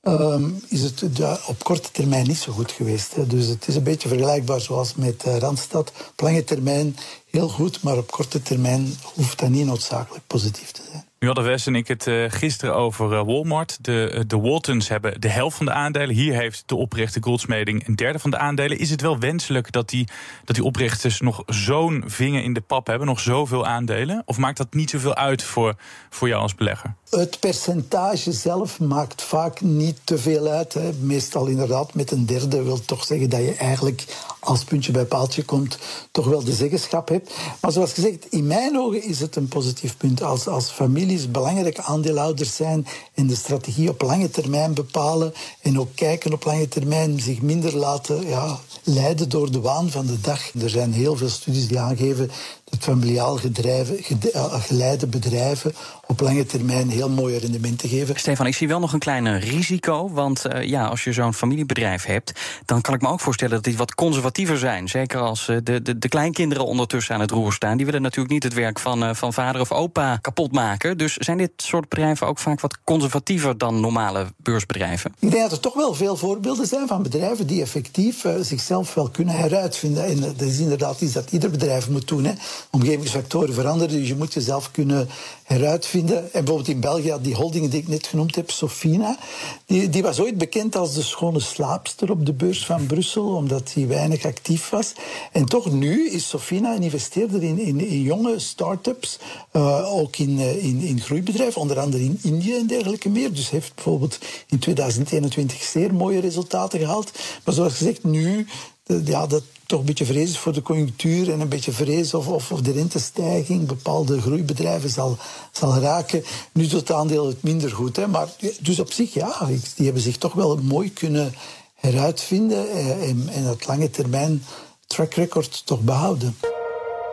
um, 0.04 0.64
is 0.68 0.82
het 0.82 1.04
op 1.48 1.64
korte 1.64 1.92
termijn 1.92 2.28
niet 2.28 2.38
zo 2.38 2.52
goed 2.52 2.72
geweest. 2.72 3.16
Hè. 3.16 3.28
Dus 3.28 3.48
het 3.48 3.68
is 3.68 3.76
een 3.76 3.84
beetje 3.84 4.08
vergelijkbaar 4.08 4.62
zoals 4.62 4.96
met 4.96 5.24
uh, 5.28 5.38
Randstad. 5.38 5.92
Op 6.12 6.22
lange 6.22 6.44
termijn 6.44 6.96
heel 7.32 7.50
goed, 7.50 7.84
maar 7.84 7.98
op 7.98 8.12
korte 8.12 8.42
termijn 8.42 8.94
hoeft 9.14 9.40
dat 9.40 9.50
niet 9.50 9.66
noodzakelijk 9.66 10.28
positief 10.28 10.72
te 10.72 10.82
zijn. 10.92 11.06
Nu 11.22 11.28
hadden 11.28 11.46
Wes 11.46 11.66
en 11.66 11.76
ik 11.76 11.88
het 11.88 12.08
uh, 12.08 12.26
gisteren 12.30 12.76
over 12.76 13.12
uh, 13.12 13.24
Walmart. 13.26 13.78
De, 13.82 14.12
uh, 14.14 14.22
de 14.28 14.38
Waltons 14.38 14.88
hebben 14.88 15.22
de 15.22 15.30
helft 15.30 15.58
van 15.58 15.66
de 15.66 15.72
aandelen. 15.72 16.16
Hier 16.16 16.34
heeft 16.34 16.64
de 16.66 16.76
oprichter 16.76 17.24
Goldsmeding 17.24 17.88
een 17.88 17.96
derde 17.96 18.20
van 18.20 18.32
de 18.32 18.38
aandelen. 18.38 18.80
Is 18.80 18.90
het 18.90 19.02
wel 19.02 19.20
wenselijk 19.20 19.72
dat 19.72 19.90
die, 19.90 20.08
dat 20.46 20.56
die 20.56 20.66
oprichters 20.66 21.20
nog 21.20 21.44
zo'n 21.46 22.04
vinger 22.06 22.44
in 22.44 22.54
de 22.54 22.62
pap 22.62 22.88
hebben? 22.88 23.08
Nog 23.08 23.20
zoveel 23.20 23.66
aandelen? 23.66 24.22
Of 24.26 24.38
maakt 24.38 24.58
dat 24.58 24.74
niet 24.74 24.90
zoveel 24.90 25.16
uit 25.16 25.44
voor, 25.44 25.76
voor 26.10 26.28
jou 26.28 26.42
als 26.42 26.56
belegger? 26.56 26.94
Het 27.10 27.40
percentage 27.40 28.32
zelf 28.32 28.80
maakt 28.80 29.22
vaak 29.22 29.62
niet 29.62 30.00
te 30.04 30.18
veel 30.18 30.48
uit. 30.48 30.74
Hè. 30.74 30.92
Meestal 31.00 31.46
inderdaad 31.48 31.94
met 31.94 32.12
een 32.12 32.26
derde 32.26 32.64
wil 32.64 32.86
toch 32.86 33.04
zeggen 33.04 33.30
dat 33.30 33.40
je 33.40 33.56
eigenlijk 33.56 34.06
als 34.40 34.64
puntje 34.64 34.92
bij 34.92 35.06
paaltje 35.06 35.44
komt 35.44 35.78
toch 36.12 36.26
wel 36.26 36.44
de 36.44 36.54
zeggenschap 36.54 37.10
hebt. 37.10 37.21
Maar 37.62 37.72
zoals 37.72 37.94
gezegd, 37.94 38.26
in 38.30 38.48
mijn 38.48 38.78
ogen 38.78 39.04
is 39.04 39.20
het 39.20 39.36
een 39.36 39.48
positief 39.48 39.98
punt. 39.98 40.24
Als, 40.24 40.48
als 40.48 40.70
families 40.70 41.32
belangrijke 41.32 41.82
aandeelhouders 41.82 42.56
zijn 42.56 42.88
en 43.14 43.28
de 43.28 43.36
strategie 43.36 43.90
op 43.90 44.02
lange 44.02 44.30
termijn 44.30 44.74
bepalen 44.74 45.34
en 45.62 45.80
ook 45.80 45.96
kijken 45.96 46.34
op 46.34 46.44
lange 46.44 46.68
termijn, 46.68 47.20
zich 47.20 47.42
minder 47.42 47.78
laten 47.78 48.28
ja, 48.28 48.60
leiden 48.84 49.30
door 49.30 49.52
de 49.52 49.62
waan 49.62 49.90
van 49.90 50.06
de 50.06 50.22
dag. 50.22 50.54
Er 50.62 50.70
zijn 50.70 50.94
heel 50.94 51.16
veel 51.16 51.30
studies 51.30 51.68
die 51.68 51.80
aangeven 51.80 52.32
dat 52.64 52.80
familiaal 52.80 53.38
gedrijven, 53.38 53.98
eh, 54.32 54.62
geleide 54.62 55.08
bedrijven 55.08 55.76
op 56.12 56.20
lange 56.20 56.46
termijn 56.46 56.90
heel 56.90 57.10
mooie 57.10 57.40
rendementen 57.40 57.90
geven. 57.90 58.20
Stefan, 58.20 58.46
ik 58.46 58.56
zie 58.56 58.68
wel 58.68 58.80
nog 58.80 58.94
een 58.94 59.00
klein 59.00 59.40
risico. 59.40 60.10
Want 60.10 60.46
uh, 60.46 60.64
ja, 60.64 60.86
als 60.86 61.04
je 61.04 61.14
zo'n 61.14 61.34
familiebedrijf 61.34 62.06
hebt, 62.06 62.40
dan 62.66 62.82
kan 62.82 62.94
ik 62.94 63.02
me 63.02 63.08
ook 63.08 63.20
voorstellen 63.20 63.56
dat 63.56 63.64
die 63.64 63.78
wat 63.78 63.96
conservatiever 63.96 64.58
zijn. 64.58 64.88
Zeker 64.88 65.20
als 65.20 65.48
uh, 65.48 65.58
de, 65.64 65.82
de, 65.82 65.98
de, 65.98 66.08
kleinkinderen 66.08 66.66
ondertussen 66.66 67.16
aan 67.16 67.22
het 67.22 67.32
roer 67.32 67.54
staan. 67.54 67.78
Die 67.78 67.86
willen 67.86 68.02
natuurlijk 68.02 68.34
niet 68.34 68.44
het 68.44 68.54
werk 68.54 68.80
van, 68.80 69.04
uh, 69.04 69.14
van 69.14 69.34
vader 69.34 69.62
of 69.62 69.72
opa 69.72 70.18
kapot 70.18 70.52
maken. 70.52 70.98
Dus 70.98 71.16
zijn 71.16 71.38
dit 71.38 71.52
soort 71.56 71.90
bedrijven 71.90 72.28
ook 72.28 72.40
vaak 72.40 72.60
wat 72.60 72.78
conservatiever 72.84 73.58
dan 73.58 73.80
normale 73.80 74.26
beursbedrijven? 74.38 75.14
Ik 75.20 75.32
denk 75.32 75.44
dat 75.44 75.52
er 75.52 75.60
toch 75.60 75.76
wel 75.76 75.94
veel 75.94 76.18
voorbeelden 76.18 76.68
zijn 76.68 76.88
van 76.88 77.04
bedrijven 77.04 77.48
die 77.48 77.62
effectief 77.62 78.26
zichzelf 78.42 78.94
wel 78.94 79.10
kunnen 79.10 79.36
heruitvinden. 79.36 80.06
En 80.06 80.20
dat 80.20 80.42
is 80.42 80.60
inderdaad 80.60 81.02
iets 81.02 81.14
dat 81.14 81.32
ieder 81.32 81.50
bedrijf 81.50 81.90
moet 81.90 82.08
doen. 82.08 82.26
Hè. 82.26 82.34
Omgevingsfactoren 82.72 83.54
veranderen, 83.54 83.98
dus 84.00 84.08
je 84.08 84.16
moet 84.16 84.34
jezelf 84.34 84.72
kunnen 84.72 85.10
heruitvinden. 85.44 86.01
En 86.10 86.30
bijvoorbeeld 86.32 86.68
in 86.68 86.80
België, 86.80 87.16
die 87.22 87.36
holding 87.36 87.70
die 87.70 87.80
ik 87.80 87.88
net 87.88 88.08
genoemd 88.08 88.36
heb, 88.36 88.52
Sofina, 88.52 89.18
die, 89.66 89.90
die 89.90 90.02
was 90.02 90.20
ooit 90.20 90.38
bekend 90.38 90.76
als 90.76 90.94
de 90.94 91.02
schone 91.02 91.40
slaapster 91.40 92.12
op 92.12 92.26
de 92.26 92.34
beurs 92.34 92.66
van 92.66 92.86
Brussel, 92.86 93.36
omdat 93.36 93.74
hij 93.74 93.88
weinig 93.88 94.26
actief 94.26 94.70
was. 94.70 94.94
En 95.32 95.46
toch 95.46 95.72
nu 95.72 96.10
is 96.10 96.30
Sofina 96.30 96.76
een 96.76 96.84
investeerder 96.84 97.44
in, 97.44 97.60
in, 97.60 98.02
jonge 98.02 98.40
start-ups, 98.40 99.20
uh, 99.54 99.94
ook 99.94 100.18
in, 100.18 100.30
uh, 100.30 100.64
in, 100.64 100.82
in 100.82 101.02
groeibedrijven, 101.02 101.62
onder 101.62 101.80
andere 101.80 102.04
in 102.04 102.20
Indië 102.22 102.56
en 102.56 102.68
dergelijke 102.68 103.10
meer. 103.10 103.34
Dus 103.34 103.50
heeft 103.50 103.76
bijvoorbeeld 103.76 104.18
in 104.48 104.60
2021 104.60 105.64
zeer 105.64 105.94
mooie 105.94 106.20
resultaten 106.20 106.80
gehaald. 106.80 107.12
Maar 107.44 107.54
zoals 107.54 107.74
gezegd, 107.74 108.04
nu 108.04 108.48
ja, 108.84 109.28
dat 109.28 109.44
toch 109.66 109.80
een 109.80 109.86
beetje 109.86 110.06
vrees 110.06 110.38
voor 110.38 110.54
de 110.54 110.62
conjunctuur 110.62 111.32
en 111.32 111.40
een 111.40 111.50
beetje 111.50 111.72
vrees 111.72 112.14
of, 112.14 112.28
of, 112.28 112.52
of 112.52 112.62
de 112.62 112.72
rentestijging 112.72 113.68
bepaalde 113.68 114.22
groeibedrijven 114.22 114.90
zal, 114.90 115.18
zal 115.52 115.78
raken. 115.78 116.24
Nu 116.52 116.64
doet 116.64 116.80
het 116.80 116.92
aandeel 116.92 117.28
het 117.28 117.44
minder 117.44 117.72
goed. 117.72 117.96
Hè, 117.96 118.08
maar 118.08 118.28
dus 118.60 118.80
op 118.80 118.92
zich, 118.92 119.14
ja, 119.14 119.48
die 119.76 119.86
hebben 119.86 120.04
zich 120.04 120.18
toch 120.18 120.34
wel 120.34 120.58
mooi 120.58 120.94
kunnen 120.94 121.34
heruitvinden 121.76 122.72
eh, 122.72 123.10
en, 123.10 123.30
en 123.30 123.44
dat 123.44 123.68
lange 123.68 123.90
termijn 123.90 124.44
track 124.88 125.14
record 125.14 125.66
toch 125.66 125.82
behouden. 125.82 126.38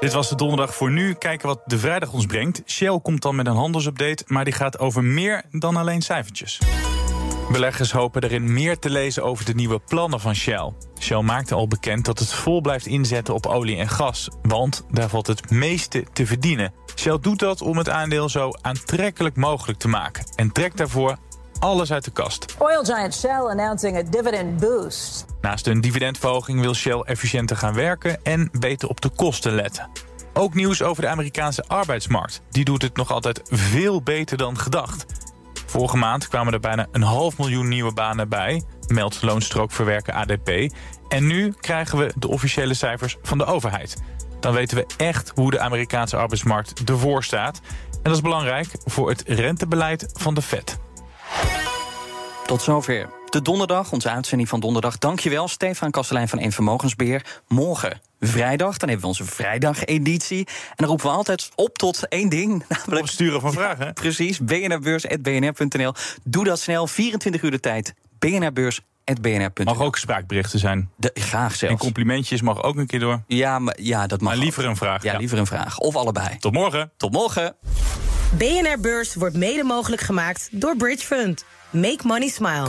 Dit 0.00 0.12
was 0.12 0.28
de 0.28 0.34
donderdag 0.34 0.74
voor 0.74 0.90
nu. 0.90 1.14
Kijken 1.14 1.48
wat 1.48 1.60
de 1.64 1.78
vrijdag 1.78 2.12
ons 2.12 2.26
brengt. 2.26 2.62
Shell 2.66 3.00
komt 3.02 3.22
dan 3.22 3.36
met 3.36 3.46
een 3.46 3.56
handelsupdate, 3.56 4.24
maar 4.26 4.44
die 4.44 4.52
gaat 4.52 4.78
over 4.78 5.04
meer 5.04 5.44
dan 5.50 5.76
alleen 5.76 6.02
cijfertjes. 6.02 6.58
Beleggers 7.52 7.92
hopen 7.92 8.22
erin 8.22 8.52
meer 8.52 8.78
te 8.78 8.90
lezen 8.90 9.24
over 9.24 9.44
de 9.44 9.54
nieuwe 9.54 9.78
plannen 9.78 10.20
van 10.20 10.34
Shell. 10.34 10.72
Shell 10.98 11.20
maakte 11.20 11.54
al 11.54 11.68
bekend 11.68 12.04
dat 12.04 12.18
het 12.18 12.32
vol 12.32 12.60
blijft 12.60 12.86
inzetten 12.86 13.34
op 13.34 13.46
olie 13.46 13.76
en 13.76 13.88
gas, 13.88 14.28
want 14.42 14.84
daar 14.90 15.08
valt 15.08 15.26
het 15.26 15.50
meeste 15.50 16.04
te 16.12 16.26
verdienen. 16.26 16.72
Shell 16.96 17.18
doet 17.20 17.38
dat 17.38 17.62
om 17.62 17.78
het 17.78 17.88
aandeel 17.88 18.28
zo 18.28 18.50
aantrekkelijk 18.60 19.36
mogelijk 19.36 19.78
te 19.78 19.88
maken 19.88 20.24
en 20.34 20.52
trekt 20.52 20.76
daarvoor 20.76 21.16
alles 21.58 21.92
uit 21.92 22.04
de 22.04 22.10
kast. 22.10 22.54
Oil 22.58 22.84
giant 22.84 23.14
Shell 23.14 23.48
announcing 23.50 23.96
a 23.96 24.02
dividend 24.02 24.60
boost. 24.60 25.24
Naast 25.40 25.66
een 25.66 25.80
dividendverhoging 25.80 26.60
wil 26.60 26.74
Shell 26.74 27.00
efficiënter 27.00 27.56
gaan 27.56 27.74
werken 27.74 28.20
en 28.22 28.50
beter 28.58 28.88
op 28.88 29.00
de 29.00 29.08
kosten 29.08 29.54
letten. 29.54 29.88
Ook 30.32 30.54
nieuws 30.54 30.82
over 30.82 31.02
de 31.02 31.08
Amerikaanse 31.08 31.64
arbeidsmarkt. 31.66 32.40
Die 32.50 32.64
doet 32.64 32.82
het 32.82 32.96
nog 32.96 33.10
altijd 33.10 33.40
veel 33.50 34.02
beter 34.02 34.36
dan 34.36 34.58
gedacht. 34.58 35.17
Vorige 35.68 35.96
maand 35.96 36.28
kwamen 36.28 36.52
er 36.52 36.60
bijna 36.60 36.86
een 36.92 37.02
half 37.02 37.38
miljoen 37.38 37.68
nieuwe 37.68 37.92
banen 37.92 38.28
bij, 38.28 38.62
meldt 38.86 39.22
loonstrookverwerker 39.22 40.14
ADP. 40.14 40.74
En 41.08 41.26
nu 41.26 41.52
krijgen 41.60 41.98
we 41.98 42.12
de 42.16 42.28
officiële 42.28 42.74
cijfers 42.74 43.16
van 43.22 43.38
de 43.38 43.44
overheid. 43.44 43.96
Dan 44.40 44.52
weten 44.52 44.76
we 44.76 44.86
echt 44.96 45.32
hoe 45.34 45.50
de 45.50 45.60
Amerikaanse 45.60 46.16
arbeidsmarkt 46.16 46.90
ervoor 46.90 47.24
staat. 47.24 47.60
En 47.92 48.02
dat 48.02 48.14
is 48.14 48.20
belangrijk 48.20 48.68
voor 48.84 49.08
het 49.08 49.22
rentebeleid 49.26 50.10
van 50.12 50.34
de 50.34 50.42
Fed. 50.42 50.78
Tot 52.46 52.62
zover 52.62 53.10
de 53.30 53.42
donderdag, 53.42 53.92
onze 53.92 54.10
uitzending 54.10 54.48
van 54.48 54.60
donderdag. 54.60 54.98
Dankjewel, 54.98 55.48
Stefan 55.48 55.90
Kastelein 55.90 56.28
van 56.28 56.40
Eén 56.40 56.52
Vermogensbeheer. 56.52 57.40
Morgen 57.48 58.00
vrijdag, 58.20 58.76
dan 58.76 58.88
hebben 58.88 59.00
we 59.00 59.06
onze 59.18 59.24
vrijdageditie. 59.24 60.46
En 60.46 60.74
dan 60.76 60.86
roepen 60.86 61.06
we 61.06 61.12
altijd 61.12 61.50
op 61.54 61.78
tot 61.78 62.08
één 62.08 62.28
ding. 62.28 62.64
Namelijk 62.68 63.08
sturen 63.08 63.40
van 63.40 63.52
vragen. 63.52 63.86
Ja, 63.86 63.92
precies, 63.92 64.38
bnrbeurs.bnr.nl. 64.38 65.92
Doe 66.24 66.44
dat 66.44 66.60
snel, 66.60 66.86
24 66.86 67.42
uur 67.42 67.50
de 67.50 67.60
tijd. 67.60 67.94
BNRbeurs 68.18 68.80
Mag 69.64 69.80
ook 69.80 69.96
spraakberichten 69.96 70.58
zijn. 70.58 70.90
De, 70.96 71.10
graag 71.14 71.54
zelfs. 71.54 71.74
En 71.74 71.80
complimentjes 71.80 72.42
mag 72.42 72.62
ook 72.62 72.76
een 72.76 72.86
keer 72.86 73.00
door. 73.00 73.22
Ja, 73.26 73.58
maar, 73.58 73.76
ja 73.80 74.06
dat 74.06 74.20
mag. 74.20 74.32
Maar 74.32 74.42
liever 74.42 74.64
een 74.64 74.76
vraag. 74.76 75.02
Ja, 75.02 75.18
liever 75.18 75.38
een 75.38 75.46
vraag. 75.46 75.78
Of 75.78 75.96
allebei. 75.96 76.38
Tot 76.38 76.52
morgen. 76.52 76.90
Tot 76.96 77.12
morgen. 77.12 77.56
BNR 78.36 78.80
Beurs 78.80 79.14
wordt 79.14 79.36
mede 79.36 79.64
mogelijk 79.64 80.02
gemaakt 80.02 80.48
door 80.52 80.76
Bridge 80.76 81.06
Fund. 81.06 81.44
Make 81.70 82.00
money 82.02 82.28
smile. 82.28 82.68